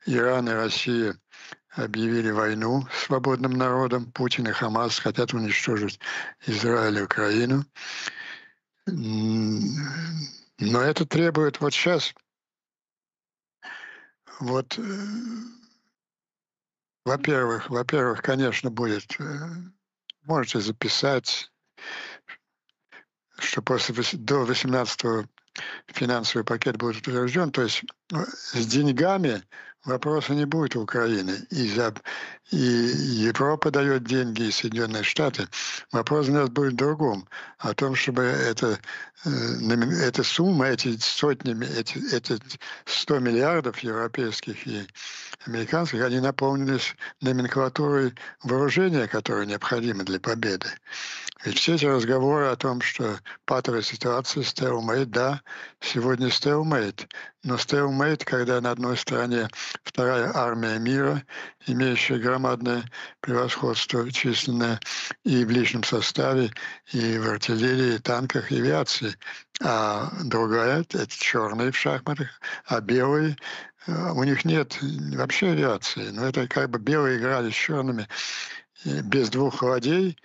Иран 0.07 0.49
и 0.49 0.53
Россия 0.53 1.15
объявили 1.73 2.31
войну 2.31 2.87
свободным 3.05 3.53
народам. 3.53 4.11
Путин 4.13 4.49
и 4.49 4.53
Хамас 4.53 4.99
хотят 4.99 5.35
уничтожить 5.35 6.01
Израиль 6.47 7.01
и 7.01 7.03
Украину. 7.03 7.67
Но 8.91 10.81
это 10.81 11.07
требует 11.07 11.61
вот 11.61 11.73
сейчас, 11.73 12.15
вот, 14.41 14.79
э, 14.79 14.83
во-первых, 17.05 17.71
во-первых, 17.71 18.23
конечно, 18.23 18.71
будет, 18.71 19.19
э, 19.21 19.25
можете 20.23 20.61
записать, 20.61 21.51
что 23.39 23.63
после 23.63 23.95
до 24.19 24.45
18 24.45 25.29
финансовый 25.89 26.45
пакет 26.45 26.77
будет 26.77 26.97
утвержден, 26.97 27.51
то 27.51 27.63
есть 27.63 27.83
ну, 28.11 28.25
с 28.27 28.67
деньгами 28.67 29.43
вопроса 29.89 30.35
не 30.35 30.45
будет 30.45 30.77
у 30.77 30.83
Украины. 30.83 31.35
И, 31.51 31.69
за, 31.69 31.95
и 32.51 32.57
Европа 32.57 33.71
дает 33.71 34.05
деньги, 34.05 34.43
и 34.43 34.51
Соединенные 34.51 35.03
Штаты. 35.03 35.49
Вопрос 35.93 36.29
у 36.29 36.33
нас 36.33 36.49
будет 36.49 36.75
в 36.75 36.77
другом. 36.77 37.29
О 37.59 37.75
том, 37.75 37.95
чтобы 37.95 38.23
это, 38.23 38.79
э, 39.25 39.31
эта 40.03 40.23
сумма, 40.23 40.67
эти 40.67 40.97
сотни, 40.99 41.57
эти, 41.79 41.99
эти 42.15 42.39
100 42.85 43.19
миллиардов 43.19 43.79
европейских 43.81 44.67
и 44.67 44.87
американских, 45.47 46.03
они 46.03 46.21
наполнились 46.21 46.95
номенклатурой 47.21 48.15
вооружения, 48.43 49.09
которое 49.09 49.47
необходимо 49.47 50.05
для 50.05 50.21
победы. 50.21 50.69
Ведь 51.45 51.59
все 51.59 51.77
эти 51.77 51.85
разговоры 51.85 52.47
о 52.47 52.57
том, 52.57 52.81
что 52.81 53.21
патовая 53.45 53.83
ситуация, 53.83 54.43
stalemate, 54.43 55.07
да, 55.07 55.41
сегодня 55.81 56.29
stalemate, 56.29 57.07
но 57.45 57.57
stalemate, 57.57 58.25
когда 58.25 58.61
на 58.61 58.73
одной 58.73 58.97
стороне 58.97 59.49
вторая 59.85 60.33
армия 60.35 60.79
мира, 60.79 61.23
имеющая 61.67 62.19
громадное 62.19 62.85
превосходство 63.21 64.11
численное 64.11 64.81
и 65.25 65.45
в 65.45 65.51
личном 65.51 65.85
составе, 65.85 66.51
и 66.93 67.19
в 67.19 67.29
артиллерии, 67.29 67.97
и 67.97 67.99
танках, 67.99 68.51
и 68.51 68.59
авиации, 68.59 69.15
а 69.63 70.11
другая— 70.25 70.81
это 70.89 71.07
черные 71.07 71.71
в 71.71 71.77
шахматах, 71.77 72.29
а 72.67 72.81
белые 72.81 73.37
э, 73.87 74.11
у 74.13 74.25
них 74.25 74.45
нет 74.45 74.79
вообще 74.81 75.51
авиации. 75.51 76.11
Но 76.11 76.27
это 76.27 76.49
как 76.49 76.71
бы 76.71 76.79
белые 76.79 77.19
играли 77.19 77.51
с 77.51 77.55
черными 77.55 78.09
без 78.85 79.31
двух 79.31 79.63
ладей, 79.63 80.17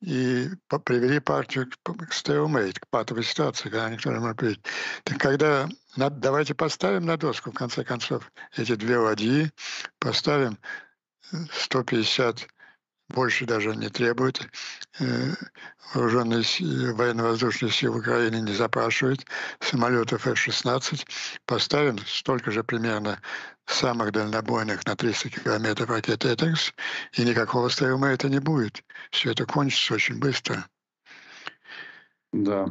и 0.00 0.48
привели 0.84 1.20
партию 1.20 1.70
к 1.82 2.12
stalemate, 2.12 2.80
к 2.80 2.88
патовой 2.88 3.22
ситуации, 3.22 3.68
когда 3.68 3.90
никто 3.90 4.10
не 4.10 4.18
может 4.18 4.38
победить. 4.38 4.64
Так 5.04 5.18
когда 5.18 5.68
давайте 5.96 6.54
поставим 6.54 7.04
на 7.04 7.16
доску, 7.16 7.50
в 7.50 7.54
конце 7.54 7.84
концов, 7.84 8.32
эти 8.56 8.74
две 8.76 8.96
ладьи, 8.96 9.50
поставим 9.98 10.58
150 11.52 12.48
больше 13.14 13.46
даже 13.46 13.74
не 13.76 13.88
требует. 13.88 14.40
Э, 14.98 15.34
вооруженные 15.94 16.42
военно-воздушные 16.94 17.70
силы 17.70 17.98
Украины 17.98 18.36
не 18.36 18.52
запрашивают 18.52 19.26
самолетов 19.60 20.26
F-16. 20.26 21.06
Поставим 21.46 21.98
столько 22.06 22.50
же 22.50 22.64
примерно 22.64 23.20
самых 23.66 24.12
дальнобойных 24.12 24.84
на 24.86 24.96
300 24.96 25.30
километров 25.30 25.90
ракет 25.90 26.24
«Этекс», 26.24 26.72
и 27.16 27.24
никакого 27.24 27.68
стрелма 27.68 28.08
это 28.08 28.28
не 28.28 28.40
будет. 28.40 28.82
Все 29.10 29.32
это 29.32 29.46
кончится 29.46 29.94
очень 29.94 30.18
быстро. 30.18 30.66
Да. 32.32 32.66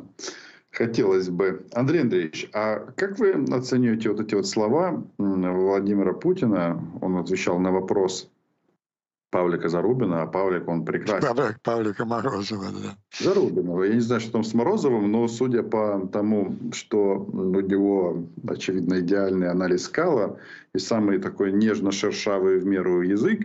Хотелось 0.71 1.29
бы. 1.29 1.65
Андрей 1.73 2.01
Андреевич, 2.01 2.49
а 2.53 2.91
как 2.95 3.17
вы 3.17 3.31
оцениваете 3.51 4.09
вот 4.09 4.19
эти 4.19 4.35
вот 4.35 4.47
слова 4.47 5.03
Владимира 5.17 6.13
Путина? 6.13 6.81
Он 7.01 7.17
отвечал 7.17 7.59
на 7.59 7.71
вопрос 7.71 8.29
Павлика 9.31 9.69
Зарубина, 9.69 10.23
а 10.23 10.27
Павлик, 10.27 10.67
он 10.67 10.85
прекрасен. 10.85 11.35
Павлик, 11.35 11.61
Павлика 11.61 12.05
Морозова, 12.05 12.65
да. 12.71 12.97
Зарубинова. 13.19 13.83
Я 13.83 13.93
не 13.93 14.01
знаю, 14.01 14.21
что 14.21 14.31
там 14.31 14.43
с 14.43 14.53
Морозовым, 14.53 15.11
но 15.11 15.27
судя 15.27 15.63
по 15.63 16.09
тому, 16.11 16.57
что 16.73 17.17
у 17.31 17.59
него, 17.59 18.23
очевидно, 18.47 18.99
идеальный 18.99 19.49
анализ 19.49 19.83
скала 19.83 20.37
и 20.73 20.79
самый 20.79 21.19
такой 21.19 21.51
нежно-шершавый 21.51 22.59
в 22.59 22.65
меру 22.65 23.01
язык, 23.01 23.41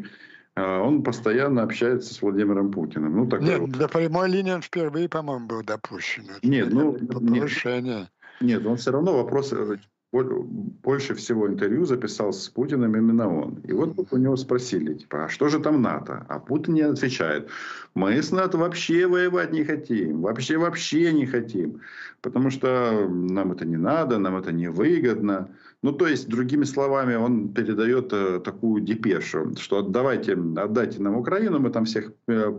а, 0.56 0.80
он 0.80 1.02
постоянно 1.02 1.62
общается 1.62 2.14
с 2.14 2.22
Владимиром 2.22 2.70
Путиным. 2.70 3.16
Ну, 3.16 3.26
такой 3.26 3.46
нет, 3.46 3.58
вот. 3.60 3.70
до 3.70 3.88
прямой 3.88 4.30
линии 4.30 4.52
он 4.52 4.62
впервые, 4.62 5.08
по-моему, 5.08 5.46
был 5.46 5.62
допущен. 5.62 6.24
Нет, 6.42 6.72
ну, 6.72 6.92
повышение. 6.94 8.08
Нет, 8.40 8.60
нет, 8.62 8.66
он 8.66 8.76
все 8.76 8.92
равно 8.92 9.16
вопрос 9.16 9.52
э, 9.52 9.76
больше 10.22 11.14
всего 11.14 11.48
интервью 11.48 11.84
записал 11.84 12.32
с 12.32 12.48
Путиным 12.48 12.96
именно 12.96 13.28
он. 13.28 13.60
И 13.64 13.72
вот 13.72 14.12
у 14.12 14.16
него 14.16 14.36
спросили, 14.36 14.94
типа, 14.94 15.24
а 15.24 15.28
что 15.28 15.48
же 15.48 15.58
там 15.58 15.82
НАТО? 15.82 16.24
А 16.28 16.38
Путин 16.38 16.74
не 16.74 16.82
отвечает. 16.82 17.48
Мы 17.94 18.22
с 18.22 18.30
НАТО 18.30 18.58
вообще 18.58 19.06
воевать 19.06 19.52
не 19.52 19.64
хотим. 19.64 20.22
Вообще, 20.22 20.58
вообще 20.58 21.12
не 21.12 21.26
хотим. 21.26 21.80
Потому 22.20 22.50
что 22.50 23.08
нам 23.08 23.52
это 23.52 23.66
не 23.66 23.76
надо, 23.76 24.18
нам 24.18 24.36
это 24.36 24.52
не 24.52 24.68
выгодно. 24.68 25.48
Ну, 25.82 25.92
то 25.92 26.06
есть, 26.06 26.28
другими 26.28 26.64
словами, 26.64 27.14
он 27.16 27.52
передает 27.52 28.12
э, 28.12 28.40
такую 28.40 28.82
депешу, 28.82 29.52
что 29.58 29.82
давайте, 29.82 30.32
отдайте 30.32 31.02
нам 31.02 31.16
Украину, 31.16 31.58
мы 31.58 31.70
там 31.70 31.84
всех 31.84 32.12
э, 32.26 32.52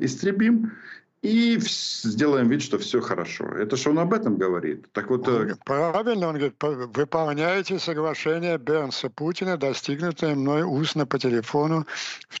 истребим, 0.00 0.72
и 1.22 1.58
сделаем 1.60 2.48
вид, 2.48 2.62
что 2.62 2.78
все 2.78 3.00
хорошо. 3.00 3.46
Это 3.46 3.76
что 3.76 3.90
он 3.90 3.98
об 3.98 4.14
этом 4.14 4.36
говорит. 4.36 4.86
Так 4.92 5.10
вот, 5.10 5.26
э, 5.28 5.56
правильно, 5.64 6.28
он 6.28 6.36
говорит, 6.36 6.54
выполняйте 6.60 7.78
соглашение 7.78 8.56
Бернса 8.58 9.10
Путина, 9.10 9.56
достигнутое 9.56 10.34
мной 10.34 10.62
устно 10.62 11.06
по 11.06 11.18
телефону 11.18 11.86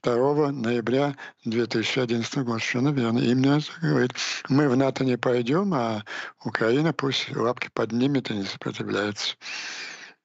2 0.02 0.52
ноября 0.52 1.16
2011 1.44 2.44
года. 2.44 2.58
Совершенно 2.58 2.90
верно. 2.90 3.18
Именно 3.18 3.60
говорит, 3.82 4.12
мы 4.48 4.68
в 4.68 4.76
НАТО 4.76 5.04
не 5.04 5.18
пойдем, 5.18 5.74
а 5.74 6.04
Украина 6.44 6.92
пусть 6.92 7.34
лапки 7.34 7.70
поднимет 7.72 8.30
и 8.30 8.34
не 8.34 8.44
сопротивляется. 8.44 9.36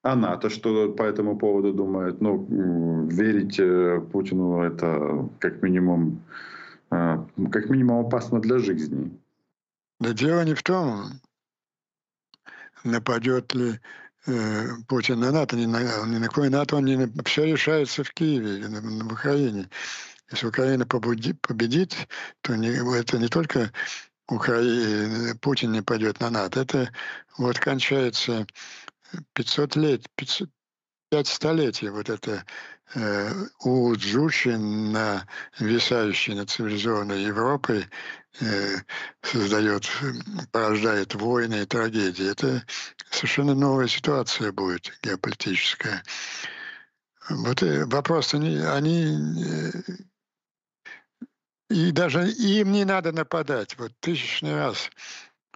А 0.04 0.16
НАТО 0.16 0.50
что 0.50 0.92
по 0.92 1.04
этому 1.04 1.38
поводу 1.38 1.74
думает? 1.74 2.22
Ну, 2.22 3.08
верить 3.10 3.58
э, 3.58 4.02
Путину 4.12 4.62
это 4.62 5.30
как 5.40 5.64
минимум 5.64 6.22
как 7.52 7.70
минимум 7.70 8.06
опасно 8.06 8.40
для 8.40 8.60
жизни. 8.60 9.20
Да 10.00 10.14
дело 10.14 10.44
не 10.44 10.54
в 10.54 10.64
том, 10.64 11.22
нападет 12.84 13.54
ли 13.54 13.80
э, 14.26 14.68
Путин 14.88 15.20
на 15.20 15.32
НАТО, 15.32 15.56
ни 15.56 15.66
на, 15.66 15.80
ни 16.06 16.18
на 16.18 16.28
какой 16.28 16.50
НАТО, 16.50 16.78
он 16.78 16.86
не, 16.86 17.24
все 17.24 17.46
решается 17.46 18.04
в 18.04 18.12
Киеве, 18.12 18.68
в 18.68 19.14
Украине. 19.14 19.70
Если 20.32 20.48
Украина 20.48 20.86
победит, 20.86 21.40
победит 21.42 21.96
то 22.42 22.56
не, 22.56 22.70
это 22.98 23.18
не 23.18 23.28
только 23.28 23.72
Украина, 24.28 25.36
Путин 25.42 25.72
не 25.72 25.82
пойдет 25.82 26.20
на 26.20 26.30
НАТО, 26.30 26.62
это 26.62 26.92
вот 27.38 27.60
кончается 27.60 28.48
500 29.34 29.76
лет, 29.76 30.10
500, 30.16 30.50
5 31.14 31.28
столетий 31.28 31.90
вот 31.90 32.10
это 32.10 32.44
э, 32.96 33.32
Уджучи, 33.60 34.50
на, 34.50 35.26
висающий 35.60 36.36
над 36.36 36.50
цивилизованной 36.50 37.24
Европой, 37.24 37.88
э, 38.42 38.78
создает, 39.22 39.90
порождает 40.52 41.16
войны 41.16 41.64
и 41.64 41.66
трагедии. 41.66 42.30
Это 42.30 42.64
совершенно 43.10 43.54
новая 43.54 43.88
ситуация 43.88 44.52
будет 44.52 44.92
геополитическая. 45.04 46.04
Вот 47.30 47.64
э, 47.64 47.86
вопрос, 47.86 48.34
они, 48.34 48.58
они 48.58 49.18
и 51.74 51.92
даже 51.92 52.30
им 52.30 52.72
не 52.72 52.86
надо 52.86 53.12
нападать. 53.12 53.78
Вот 53.78 53.92
тысячный 54.00 54.56
раз 54.56 54.90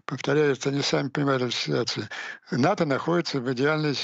повторяется, 0.06 0.70
они 0.70 0.82
сами 0.82 1.10
понимают 1.10 1.44
эту 1.44 1.52
ситуацию. 1.52 2.10
НАТО 2.50 2.86
находится 2.86 3.40
в 3.40 3.54
идеальной 3.54 3.96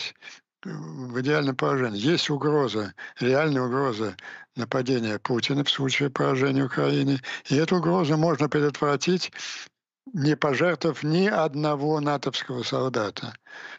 в 0.65 1.19
идеальном 1.21 1.55
положении. 1.55 1.99
Есть 1.99 2.29
угроза, 2.29 2.93
реальная 3.19 3.63
угроза 3.63 4.15
нападения 4.55 5.19
Путина 5.19 5.63
в 5.63 5.69
случае 5.69 6.09
поражения 6.09 6.63
Украины. 6.63 7.19
И 7.49 7.55
эту 7.55 7.77
угрозу 7.77 8.17
можно 8.17 8.49
предотвратить, 8.49 9.31
не 10.13 10.35
пожертвовав 10.35 11.03
ни 11.03 11.27
одного 11.27 11.99
натовского 11.99 12.63
солдата. 12.63 13.33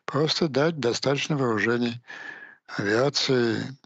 Просто 0.05 0.49
дать 0.49 0.79
достаточно 0.79 1.37
вооружений 1.37 2.03
авиации, 2.67 3.77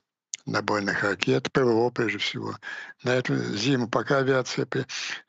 набойных 0.48 1.02
ракет, 1.02 1.50
ПВО 1.52 1.90
прежде 1.90 2.18
всего. 2.18 2.56
На 3.04 3.10
эту 3.10 3.36
зиму, 3.56 3.88
пока 3.88 4.18
авиация... 4.18 4.66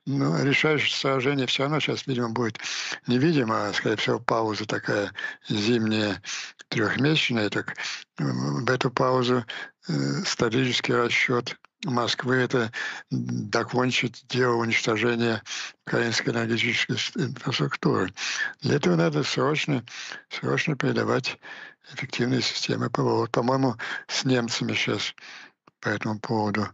Ну, 0.06 0.44
решающее 0.44 0.96
сражение 0.96 1.46
все 1.46 1.64
равно 1.64 1.80
сейчас, 1.80 2.08
видимо, 2.08 2.30
будет 2.30 2.58
невидимо, 3.06 3.68
а, 3.68 3.74
скорее 3.74 3.98
всего, 3.98 4.20
пауза 4.20 4.66
такая 4.66 5.14
зимняя, 5.48 6.22
трехмесячная. 6.70 7.50
Так 7.50 7.76
в 8.18 8.70
эту 8.70 8.90
паузу 8.90 9.46
э, 9.88 9.94
стратегический 10.26 10.94
расчет 10.94 11.56
Москвы— 11.86 12.36
это 12.38 12.74
докончить 13.10 14.26
дело 14.28 14.56
уничтожения 14.56 15.42
украинской 15.88 16.32
энергетической 16.32 16.98
инфраструктуры. 17.16 18.14
Для 18.62 18.76
этого 18.76 18.96
надо 18.98 19.24
срочно, 19.24 19.86
срочно 20.30 20.76
передавать 20.76 21.40
эффективные 21.94 22.42
системы 22.42 22.90
ПВО. 22.90 23.28
По-моему, 23.28 23.76
с 24.08 24.26
немцами 24.26 24.74
сейчас 24.74 25.14
по 25.80 25.90
этому 25.90 26.20
поводу 26.20 26.68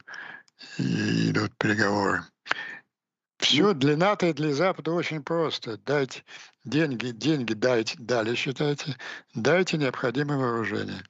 идут 0.78 1.56
переговоры. 1.58 2.24
Все 3.38 3.74
для 3.74 3.98
НАТО 3.98 4.28
и 4.28 4.34
для 4.34 4.54
Запада 4.54 4.92
очень 4.92 5.22
просто. 5.22 5.78
Дайте 5.86 6.24
деньги, 6.64 7.12
деньги 7.12 7.54
дайте, 7.54 7.96
дали, 8.00 8.34
считайте, 8.36 8.98
дайте 9.34 9.78
необходимое 9.78 10.38
вооружение. 10.38 11.04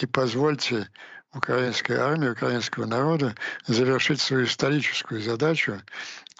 И 0.00 0.06
позвольте 0.06 0.88
украинской 1.34 1.96
армии, 1.96 2.28
украинского 2.28 2.86
народа 2.86 3.34
завершить 3.66 4.20
свою 4.20 4.46
историческую 4.46 5.20
задачу 5.20 5.82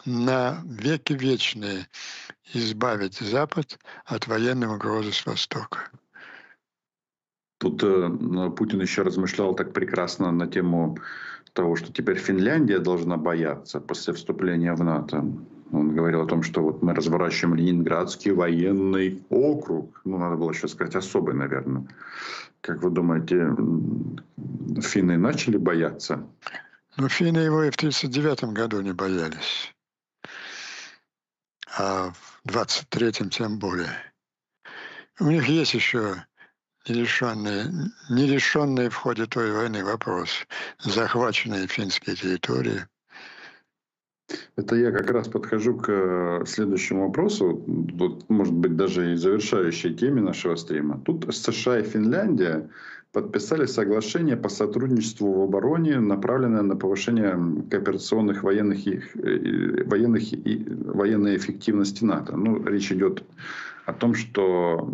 на 0.04 0.62
веки 0.64 1.12
вечные 1.12 1.86
избавить 2.54 3.18
Запад 3.18 3.78
от 4.04 4.26
военной 4.26 4.68
угрозы 4.68 5.12
с 5.12 5.24
Востока. 5.26 5.90
Тут 7.62 7.80
э, 7.84 8.50
Путин 8.56 8.80
еще 8.80 9.02
размышлял 9.02 9.54
так 9.54 9.72
прекрасно 9.72 10.32
на 10.32 10.48
тему 10.48 10.98
того, 11.52 11.76
что 11.76 11.92
теперь 11.92 12.18
Финляндия 12.18 12.80
должна 12.80 13.16
бояться 13.16 13.78
после 13.78 14.14
вступления 14.14 14.74
в 14.74 14.82
НАТО. 14.82 15.24
Он 15.70 15.94
говорил 15.94 16.22
о 16.22 16.26
том, 16.26 16.42
что 16.42 16.60
вот 16.60 16.82
мы 16.82 16.92
разворачиваем 16.92 17.54
Ленинградский 17.54 18.32
военный 18.32 19.22
округ. 19.28 20.00
Ну, 20.04 20.18
надо 20.18 20.34
было 20.34 20.50
еще 20.50 20.66
сказать 20.66 20.96
особый, 20.96 21.36
наверное. 21.36 21.86
Как 22.62 22.82
вы 22.82 22.90
думаете, 22.90 23.54
финны 24.80 25.16
начали 25.16 25.56
бояться? 25.56 26.26
Ну, 26.96 27.08
финны 27.08 27.38
его 27.38 27.62
и 27.62 27.70
в 27.70 27.76
1939 27.76 28.56
году 28.56 28.80
не 28.80 28.92
боялись. 28.92 29.72
А 31.78 32.10
в 32.42 32.48
23-м 32.48 33.30
тем 33.30 33.60
более. 33.60 33.94
У 35.20 35.26
них 35.26 35.46
есть 35.46 35.74
еще 35.74 36.24
нерешенные, 36.88 37.66
нерешенные 38.10 38.90
в 38.90 38.96
ходе 38.96 39.26
той 39.26 39.52
войны 39.52 39.84
вопрос. 39.84 40.46
Захваченные 40.80 41.66
финские 41.66 42.16
территории. 42.16 42.86
Это 44.56 44.76
я 44.76 44.90
как 44.90 45.10
раз 45.10 45.28
подхожу 45.28 45.76
к 45.76 45.88
э, 45.88 46.44
следующему 46.46 47.06
вопросу, 47.06 47.62
вот, 47.66 48.28
может 48.30 48.54
быть, 48.54 48.76
даже 48.76 49.12
и 49.12 49.16
завершающей 49.16 49.94
теме 49.94 50.22
нашего 50.22 50.56
стрима. 50.56 51.00
Тут 51.04 51.26
США 51.34 51.80
и 51.80 51.82
Финляндия 51.82 52.70
подписали 53.12 53.66
соглашение 53.66 54.36
по 54.36 54.48
сотрудничеству 54.48 55.32
в 55.32 55.42
обороне, 55.42 56.00
направленное 56.00 56.62
на 56.62 56.76
повышение 56.76 57.38
кооперационных 57.70 58.42
военных 58.42 58.86
и, 58.86 59.02
э, 59.14 59.84
военных 59.84 60.32
и 60.32 60.64
военной 60.68 61.36
эффективности 61.36 62.04
НАТО. 62.04 62.36
Ну, 62.36 62.64
речь 62.64 62.90
идет 62.90 63.22
о 63.84 63.92
том, 63.92 64.14
что 64.14 64.88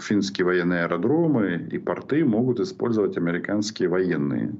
финские 0.00 0.44
военные 0.44 0.84
аэродромы 0.84 1.68
и 1.70 1.78
порты 1.78 2.24
могут 2.24 2.60
использовать 2.60 3.16
американские 3.16 3.88
военные. 3.88 4.54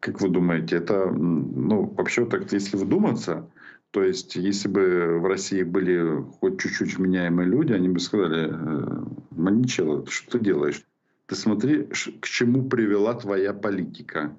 Как 0.00 0.20
вы 0.20 0.28
думаете, 0.28 0.76
это, 0.76 1.10
ну, 1.10 1.92
вообще 1.96 2.24
так, 2.24 2.52
если 2.52 2.76
вдуматься, 2.76 3.50
то 3.90 4.02
есть, 4.02 4.36
если 4.36 4.68
бы 4.68 5.18
в 5.18 5.26
России 5.26 5.62
были 5.62 6.22
хоть 6.40 6.60
чуть-чуть 6.60 6.96
вменяемые 6.96 7.48
люди, 7.48 7.72
они 7.72 7.88
бы 7.88 8.00
сказали, 8.00 8.50
«Э, 8.50 9.04
Маничело, 9.30 10.04
что 10.06 10.38
ты 10.38 10.44
делаешь? 10.44 10.84
Ты 11.26 11.34
смотри, 11.36 11.84
к 11.84 12.26
чему 12.26 12.68
привела 12.68 13.14
твоя 13.14 13.52
политика. 13.52 14.36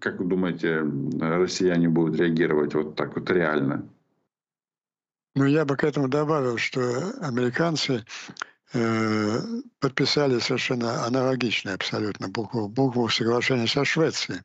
Как 0.00 0.18
вы 0.18 0.26
думаете, 0.26 0.82
россияне 1.20 1.88
будут 1.88 2.16
реагировать 2.16 2.74
вот 2.74 2.96
так 2.96 3.16
вот 3.16 3.30
реально? 3.30 3.88
Ну, 5.36 5.44
я 5.44 5.66
бы 5.66 5.76
к 5.76 5.84
этому 5.84 6.08
добавил, 6.08 6.56
что 6.56 7.12
американцы 7.20 8.06
э, 8.72 9.40
подписали 9.80 10.38
совершенно 10.38 11.04
аналогичное 11.04 11.74
абсолютно 11.74 12.28
букву, 12.28 12.68
букву 12.68 13.06
соглашения 13.10 13.66
со 13.66 13.84
Швецией. 13.84 14.40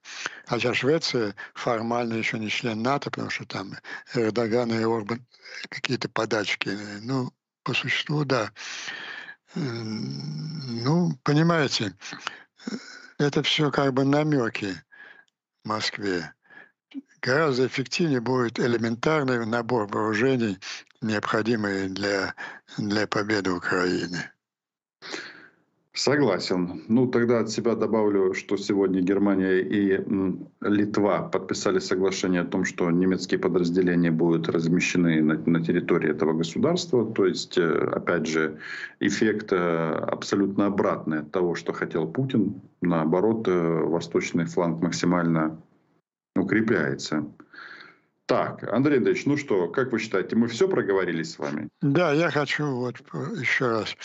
Хотя 0.46 0.74
Швеция 0.74 1.34
формально 1.54 2.16
еще 2.16 2.38
не 2.40 2.50
член 2.50 2.82
НАТО, 2.84 3.10
потому 3.10 3.30
что 3.30 3.46
там 3.46 3.72
Эрдоган 4.14 4.74
и 4.74 4.84
Орбан 4.84 5.26
какие-то 5.70 6.10
подачки. 6.10 6.78
Ну, 7.04 7.32
по 7.64 7.74
существу, 7.74 8.26
да. 8.26 8.52
Ну, 9.56 11.18
понимаете, 11.24 11.96
это 13.18 13.42
все 13.44 13.72
как 13.72 13.94
бы 13.94 14.04
намеки 14.04 14.76
Москве 15.64 16.34
гораздо 17.22 17.68
эффективнее 17.68 18.22
будет 18.22 18.60
элементарный 18.60 19.46
набор 19.46 19.88
вооружений, 19.88 20.58
необходимый 21.02 21.90
для, 21.90 22.36
для 22.78 23.08
победы 23.08 23.52
Украины. 23.52 24.32
Согласен. 25.94 26.84
Ну, 26.88 27.08
тогда 27.08 27.40
от 27.40 27.50
себя 27.50 27.76
добавлю, 27.76 28.34
что 28.34 28.56
сегодня 28.56 29.02
Германия 29.02 29.60
и 29.60 30.02
Литва 30.62 31.24
подписали 31.24 31.80
соглашение 31.80 32.42
о 32.42 32.46
том, 32.46 32.64
что 32.64 32.90
немецкие 32.90 33.40
подразделения 33.40 34.10
будут 34.10 34.48
размещены 34.48 35.22
на, 35.22 35.38
на 35.38 35.62
территории 35.62 36.10
этого 36.10 36.32
государства. 36.32 37.06
То 37.06 37.26
есть, 37.26 37.58
э, 37.58 37.90
опять 37.92 38.26
же, 38.26 38.58
эффект 39.02 39.52
э, 39.52 39.58
абсолютно 39.58 40.68
обратный 40.68 41.20
от 41.20 41.32
того, 41.32 41.56
что 41.56 41.74
хотел 41.74 42.08
Путин. 42.08 42.62
Наоборот, 42.82 43.50
э, 43.50 43.84
восточный 43.84 44.46
фланг 44.46 44.82
максимально 44.82 45.58
укрепляется. 46.36 47.26
Так, 48.32 48.64
Андрей 48.72 49.00
Андреевич, 49.00 49.26
ну 49.26 49.36
что, 49.36 49.68
как 49.68 49.92
вы 49.92 50.00
считаете, 50.00 50.38
мы 50.38 50.48
все 50.48 50.70
проговорили 50.70 51.22
с 51.22 51.38
вами? 51.38 51.68
Да, 51.82 52.14
я 52.14 52.32
хочу 52.32 52.66
вот 52.66 52.96
еще 53.36 53.68
раз 53.68 53.98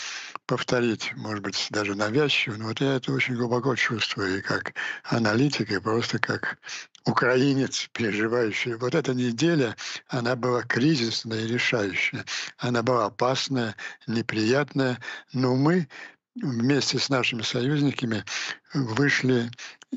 повторить, 0.45 1.13
может 1.15 1.41
быть, 1.41 1.67
даже 1.69 1.95
навязчиво, 1.95 2.57
но 2.57 2.65
вот 2.65 2.81
я 2.81 2.95
это 2.95 3.13
очень 3.13 3.35
глубоко 3.35 3.73
чувствую 3.75 4.39
и 4.39 4.41
как 4.41 4.73
аналитик, 5.03 5.71
и 5.71 5.79
просто 5.79 6.19
как 6.19 6.57
украинец, 7.05 7.87
переживающий. 7.93 8.73
Вот 8.73 8.95
эта 8.95 9.13
неделя, 9.13 9.77
она 10.09 10.35
была 10.35 10.61
кризисная 10.63 11.45
и 11.45 11.47
решающая. 11.47 12.25
Она 12.57 12.83
была 12.83 13.05
опасная, 13.05 13.75
неприятная, 14.07 14.99
но 15.31 15.55
мы 15.55 15.87
вместе 16.35 16.99
с 16.99 17.07
нашими 17.07 17.43
союзниками 17.43 18.25
вышли 18.73 19.49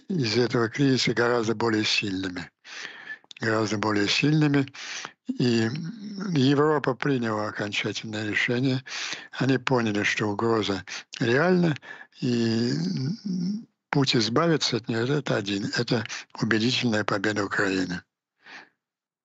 из 0.09 0.37
этого 0.37 0.69
кризиса 0.69 1.15
гораздо 1.15 1.55
более 1.55 1.85
сильными. 1.85 2.51
Гораздо 3.41 3.79
более 3.79 4.09
сильными. 4.09 4.67
И 5.39 5.71
Европа 6.35 6.95
приняла 6.95 7.49
окончательное 7.49 8.29
решение. 8.29 8.85
Они 9.33 9.59
поняли, 9.59 10.03
что 10.03 10.27
угроза 10.27 10.85
реальна, 11.21 11.77
и 12.21 12.73
путь 13.91 14.17
избавиться 14.17 14.77
от 14.77 14.89
нее– 14.89 15.07
это 15.19 15.37
один. 15.37 15.71
Это 15.77 16.05
убедительная 16.41 17.05
победа 17.05 17.45
Украины. 17.45 18.03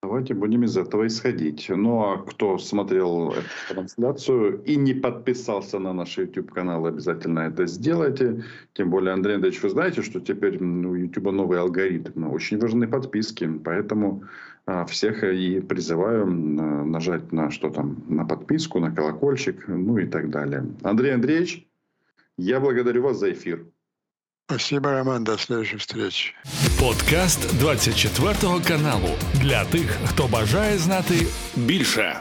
Давайте 0.02 0.34
будем 0.34 0.62
из 0.62 0.76
этого 0.76 1.06
исходить. 1.06 1.68
Ну 1.68 2.00
а 2.00 2.18
кто 2.18 2.58
смотрел 2.58 3.32
эту 3.32 3.48
трансляцию 3.68 4.62
и 4.62 4.76
не 4.76 4.94
подписался 4.94 5.78
на 5.78 5.92
наш 5.92 6.18
YouTube 6.18 6.52
канал, 6.52 6.86
обязательно 6.86 7.40
это 7.40 7.66
сделайте. 7.66 8.44
Тем 8.74 8.90
более, 8.90 9.14
Андрей 9.14 9.34
Андреевич, 9.34 9.62
вы 9.62 9.70
знаете, 9.70 10.02
что 10.02 10.20
теперь 10.20 10.62
у 10.62 10.94
YouTube 10.94 11.32
новый 11.32 11.58
алгоритм. 11.58 12.30
Очень 12.30 12.58
важны 12.58 12.86
подписки. 12.86 13.50
Поэтому 13.64 14.22
а, 14.66 14.84
всех 14.84 15.24
и 15.24 15.60
призываю 15.60 16.26
нажать 16.26 17.32
на 17.32 17.50
что 17.50 17.70
там, 17.70 18.04
на 18.08 18.24
подписку, 18.24 18.80
на 18.80 18.94
колокольчик, 18.94 19.66
ну 19.66 19.96
и 19.98 20.06
так 20.06 20.30
далее. 20.30 20.66
Андрей 20.82 21.14
Андреевич, 21.14 21.66
я 22.36 22.60
благодарю 22.60 23.02
вас 23.02 23.18
за 23.18 23.32
эфир. 23.32 23.66
Спасибо, 24.48 24.92
Роман. 24.92 25.24
До 25.24 25.36
следующей 25.38 25.76
встречи. 25.76 26.32
Подкаст 26.80 27.58
24 27.58 28.60
каналу 28.60 29.08
для 29.34 29.64
тих, 29.64 29.98
хто 30.04 30.28
бажає 30.28 30.78
знати 30.78 31.26
більше. 31.56 32.20